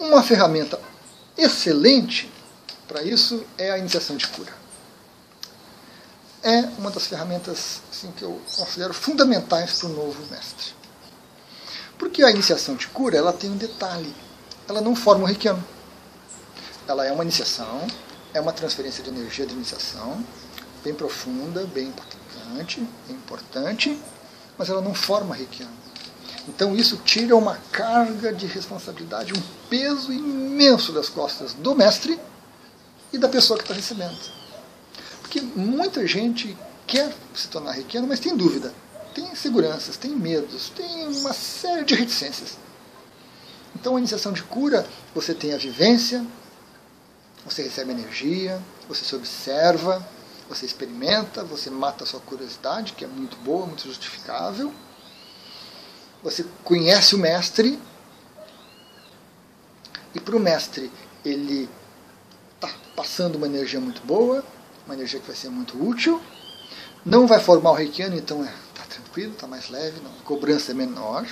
Uma 0.00 0.24
ferramenta 0.24 0.80
excelente 1.38 2.28
para 2.88 3.00
isso 3.04 3.46
é 3.56 3.70
a 3.70 3.78
iniciação 3.78 4.16
de 4.16 4.26
cura. 4.26 4.52
É 6.42 6.62
uma 6.78 6.90
das 6.90 7.06
ferramentas 7.06 7.80
assim, 7.92 8.10
que 8.10 8.24
eu 8.24 8.42
considero 8.56 8.92
fundamentais 8.92 9.78
para 9.78 9.88
o 9.88 9.92
novo 9.92 10.20
mestre. 10.32 10.74
Porque 11.96 12.24
a 12.24 12.30
iniciação 12.32 12.74
de 12.74 12.88
cura 12.88 13.16
ela 13.16 13.32
tem 13.32 13.50
um 13.50 13.56
detalhe. 13.56 14.12
Ela 14.68 14.80
não 14.80 14.96
forma 14.96 15.22
o 15.22 15.26
riqueno 15.28 15.75
ela 16.86 17.04
é 17.04 17.12
uma 17.12 17.22
iniciação, 17.22 17.86
é 18.32 18.40
uma 18.40 18.52
transferência 18.52 19.02
de 19.02 19.10
energia 19.10 19.46
de 19.46 19.54
iniciação, 19.54 20.24
bem 20.84 20.94
profunda, 20.94 21.64
bem 21.66 21.88
impactante, 21.88 22.80
bem 23.06 23.16
importante, 23.16 23.98
mas 24.56 24.68
ela 24.68 24.80
não 24.80 24.94
forma 24.94 25.34
Reikiano. 25.34 25.86
Então 26.48 26.76
isso 26.76 26.98
tira 26.98 27.34
uma 27.34 27.56
carga 27.72 28.32
de 28.32 28.46
responsabilidade, 28.46 29.32
um 29.32 29.42
peso 29.68 30.12
imenso 30.12 30.92
das 30.92 31.08
costas 31.08 31.54
do 31.54 31.74
mestre 31.74 32.18
e 33.12 33.18
da 33.18 33.28
pessoa 33.28 33.58
que 33.58 33.64
está 33.64 33.74
recebendo. 33.74 34.16
Porque 35.22 35.40
muita 35.40 36.06
gente 36.06 36.56
quer 36.86 37.12
se 37.34 37.48
tornar 37.48 37.72
reikiano, 37.72 38.06
mas 38.06 38.20
tem 38.20 38.36
dúvida, 38.36 38.72
tem 39.12 39.24
inseguranças, 39.24 39.96
tem 39.96 40.12
medos, 40.12 40.68
tem 40.68 41.08
uma 41.08 41.32
série 41.32 41.84
de 41.84 41.94
reticências. 41.96 42.56
Então 43.74 43.96
a 43.96 43.98
iniciação 43.98 44.32
de 44.32 44.44
cura, 44.44 44.86
você 45.14 45.34
tem 45.34 45.52
a 45.52 45.58
vivência, 45.58 46.24
você 47.46 47.62
recebe 47.62 47.92
energia, 47.92 48.60
você 48.88 49.04
se 49.04 49.14
observa, 49.14 50.06
você 50.48 50.66
experimenta, 50.66 51.44
você 51.44 51.70
mata 51.70 52.02
a 52.02 52.06
sua 52.06 52.18
curiosidade, 52.20 52.92
que 52.92 53.04
é 53.04 53.08
muito 53.08 53.36
boa, 53.36 53.66
muito 53.66 53.84
justificável. 53.84 54.72
Você 56.24 56.44
conhece 56.64 57.14
o 57.14 57.18
mestre, 57.18 57.78
e 60.12 60.18
para 60.18 60.36
o 60.36 60.40
mestre 60.40 60.90
ele 61.24 61.68
está 62.56 62.68
passando 62.96 63.36
uma 63.36 63.46
energia 63.46 63.78
muito 63.78 64.02
boa, 64.04 64.44
uma 64.84 64.94
energia 64.94 65.20
que 65.20 65.26
vai 65.26 65.36
ser 65.36 65.48
muito 65.48 65.80
útil. 65.80 66.20
Não 67.04 67.28
vai 67.28 67.38
formar 67.38 67.70
o 67.70 67.74
reikiano, 67.74 68.16
então 68.16 68.42
está 68.42 68.52
é, 68.52 68.56
tá 68.74 68.84
tranquilo, 68.86 69.32
está 69.32 69.46
mais 69.46 69.68
leve, 69.68 70.00
não, 70.00 70.10
a 70.10 70.22
cobrança 70.24 70.72
é 70.72 70.74
menor. 70.74 71.24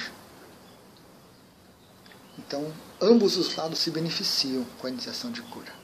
Então, 2.39 2.73
ambos 3.01 3.37
os 3.37 3.55
lados 3.57 3.81
se 3.81 3.91
beneficiam 3.91 4.65
com 4.79 4.87
a 4.87 4.91
iniciação 4.91 5.33
de 5.33 5.43
cura 5.43 5.84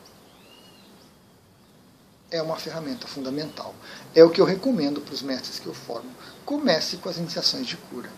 é 2.30 2.40
uma 2.40 2.56
ferramenta 2.56 3.06
fundamental. 3.06 3.74
É 4.14 4.22
o 4.22 4.30
que 4.30 4.40
eu 4.40 4.44
recomendo 4.44 5.00
para 5.00 5.14
os 5.14 5.22
mestres 5.22 5.58
que 5.58 5.66
eu 5.66 5.74
formo. 5.74 6.10
Comece 6.44 6.98
com 6.98 7.08
as 7.08 7.16
iniciações 7.16 7.66
de 7.66 7.76
cura. 7.76 8.10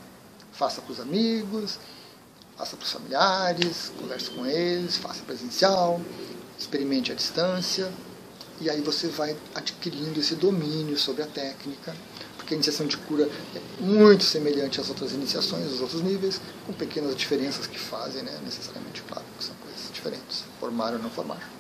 Faça 0.53 0.83
para 0.83 0.93
os 0.93 1.01
amigos, 1.01 1.79
faça 2.57 2.77
para 2.77 2.85
os 2.85 2.93
familiares, 2.93 3.93
converse 3.99 4.31
com 4.31 4.47
eles, 4.47 4.97
faça 4.97 5.23
presencial, 5.23 6.01
experimente 6.59 7.11
à 7.11 7.15
distância, 7.15 7.91
e 8.61 8.71
aí 8.71 8.81
você 8.81 9.09
vai 9.09 9.37
adquirindo 9.55 10.21
esse 10.21 10.35
domínio 10.35 10.97
sobre 10.97 11.23
a 11.23 11.27
técnica, 11.27 11.97
porque 12.37 12.55
a 12.55 12.57
iniciação 12.57 12.87
de 12.87 12.97
cura 12.99 13.29
é 13.57 13.83
muito 13.83 14.23
semelhante 14.23 14.81
às 14.81 14.89
outras 14.89 15.13
iniciações, 15.13 15.65
aos 15.73 15.81
outros 15.81 16.03
níveis, 16.03 16.41
com 16.67 16.73
pequenas 16.73 17.17
diferenças 17.17 17.67
que 17.67 17.79
fazem, 17.79 18.23
né, 18.23 18.39
necessariamente, 18.45 19.03
claro, 19.03 19.25
que 19.37 19.45
são 19.45 19.55
coisas 19.57 19.91
diferentes, 19.93 20.45
formar 20.61 20.93
ou 20.93 20.99
não 20.99 21.11
formar. 21.11 21.51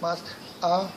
Mas 0.00 0.20
há 0.62 0.88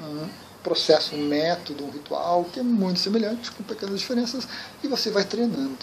um 0.00 0.28
processo, 0.62 1.14
um 1.14 1.26
método, 1.26 1.84
um 1.84 1.90
ritual 1.90 2.44
que 2.44 2.60
é 2.60 2.62
muito 2.62 3.00
semelhante, 3.00 3.50
com 3.52 3.62
pequenas 3.62 4.00
diferenças, 4.00 4.46
e 4.82 4.88
você 4.88 5.10
vai 5.10 5.24
treinando. 5.24 5.78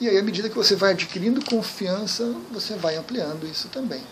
E 0.00 0.08
aí, 0.08 0.18
à 0.18 0.22
medida 0.22 0.48
que 0.48 0.56
você 0.56 0.74
vai 0.74 0.92
adquirindo 0.92 1.44
confiança, 1.44 2.24
você 2.50 2.74
vai 2.76 2.96
ampliando 2.96 3.46
isso 3.46 3.68
também. 3.68 4.02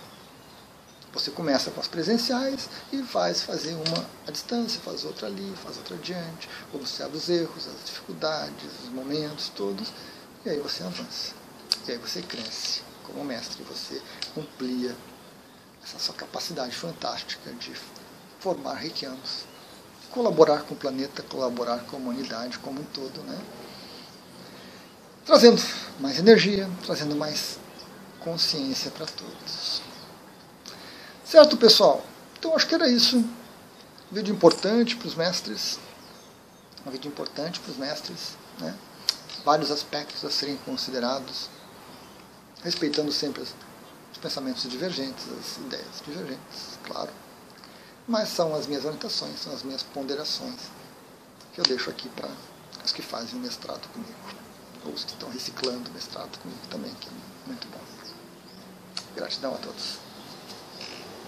Você 1.12 1.30
começa 1.30 1.70
com 1.70 1.80
as 1.80 1.88
presenciais 1.88 2.70
e 2.90 3.02
vai 3.02 3.34
fazer 3.34 3.74
uma 3.74 4.06
à 4.26 4.30
distância, 4.30 4.80
faz 4.80 5.04
outra 5.04 5.26
ali, 5.26 5.52
faz 5.62 5.76
outra 5.76 5.94
adiante, 5.96 6.48
observa 6.72 7.14
os 7.14 7.28
erros, 7.28 7.68
as 7.68 7.84
dificuldades, 7.84 8.70
os 8.82 8.88
momentos 8.88 9.50
todos, 9.50 9.92
e 10.46 10.50
aí 10.50 10.58
você 10.58 10.82
avança. 10.82 11.34
E 11.86 11.92
aí 11.92 11.98
você 11.98 12.22
cresce 12.22 12.80
como 13.04 13.24
mestre, 13.24 13.62
você 13.64 14.00
amplia 14.38 14.96
essa 15.84 15.98
sua 15.98 16.14
capacidade 16.14 16.74
fantástica 16.74 17.50
de 17.52 17.74
formar 18.42 18.74
reikianos. 18.74 19.44
Colaborar 20.10 20.62
com 20.62 20.74
o 20.74 20.76
planeta, 20.76 21.22
colaborar 21.22 21.84
com 21.84 21.96
a 21.96 21.98
humanidade 21.98 22.58
como 22.58 22.80
um 22.80 22.84
todo. 22.84 23.22
Né? 23.22 23.38
Trazendo 25.24 25.62
mais 26.00 26.18
energia, 26.18 26.68
trazendo 26.84 27.14
mais 27.14 27.58
consciência 28.20 28.90
para 28.90 29.06
todos. 29.06 29.80
Certo, 31.24 31.56
pessoal? 31.56 32.04
Então 32.38 32.54
acho 32.54 32.66
que 32.66 32.74
era 32.74 32.88
isso. 32.88 33.16
Um 33.18 34.14
vídeo 34.14 34.34
importante 34.34 34.96
para 34.96 35.08
os 35.08 35.14
mestres. 35.14 35.78
Um 36.84 36.90
vídeo 36.90 37.08
importante 37.08 37.60
para 37.60 37.70
os 37.70 37.78
mestres. 37.78 38.36
Né? 38.58 38.74
Vários 39.44 39.70
aspectos 39.70 40.24
a 40.24 40.30
serem 40.30 40.56
considerados, 40.58 41.48
respeitando 42.62 43.10
sempre 43.10 43.42
os 43.42 43.54
pensamentos 44.20 44.68
divergentes, 44.68 45.24
as 45.40 45.56
ideias 45.56 46.02
divergentes, 46.04 46.78
claro. 46.84 47.10
Mas 48.06 48.28
são 48.30 48.54
as 48.54 48.66
minhas 48.66 48.84
orientações, 48.84 49.40
são 49.40 49.52
as 49.52 49.62
minhas 49.62 49.82
ponderações 49.82 50.60
que 51.52 51.60
eu 51.60 51.64
deixo 51.64 51.88
aqui 51.90 52.08
para 52.08 52.28
os 52.84 52.92
que 52.92 53.02
fazem 53.02 53.38
o 53.38 53.42
mestrado 53.42 53.86
comigo, 53.92 54.12
ou 54.84 54.92
os 54.92 55.04
que 55.04 55.12
estão 55.12 55.30
reciclando 55.30 55.88
o 55.88 55.92
mestrado 55.92 56.38
comigo 56.38 56.60
também, 56.68 56.92
que 56.94 57.08
é 57.08 57.12
muito 57.46 57.68
bom. 57.68 57.80
Gratidão 59.14 59.54
a 59.54 59.58
todos. 59.58 59.98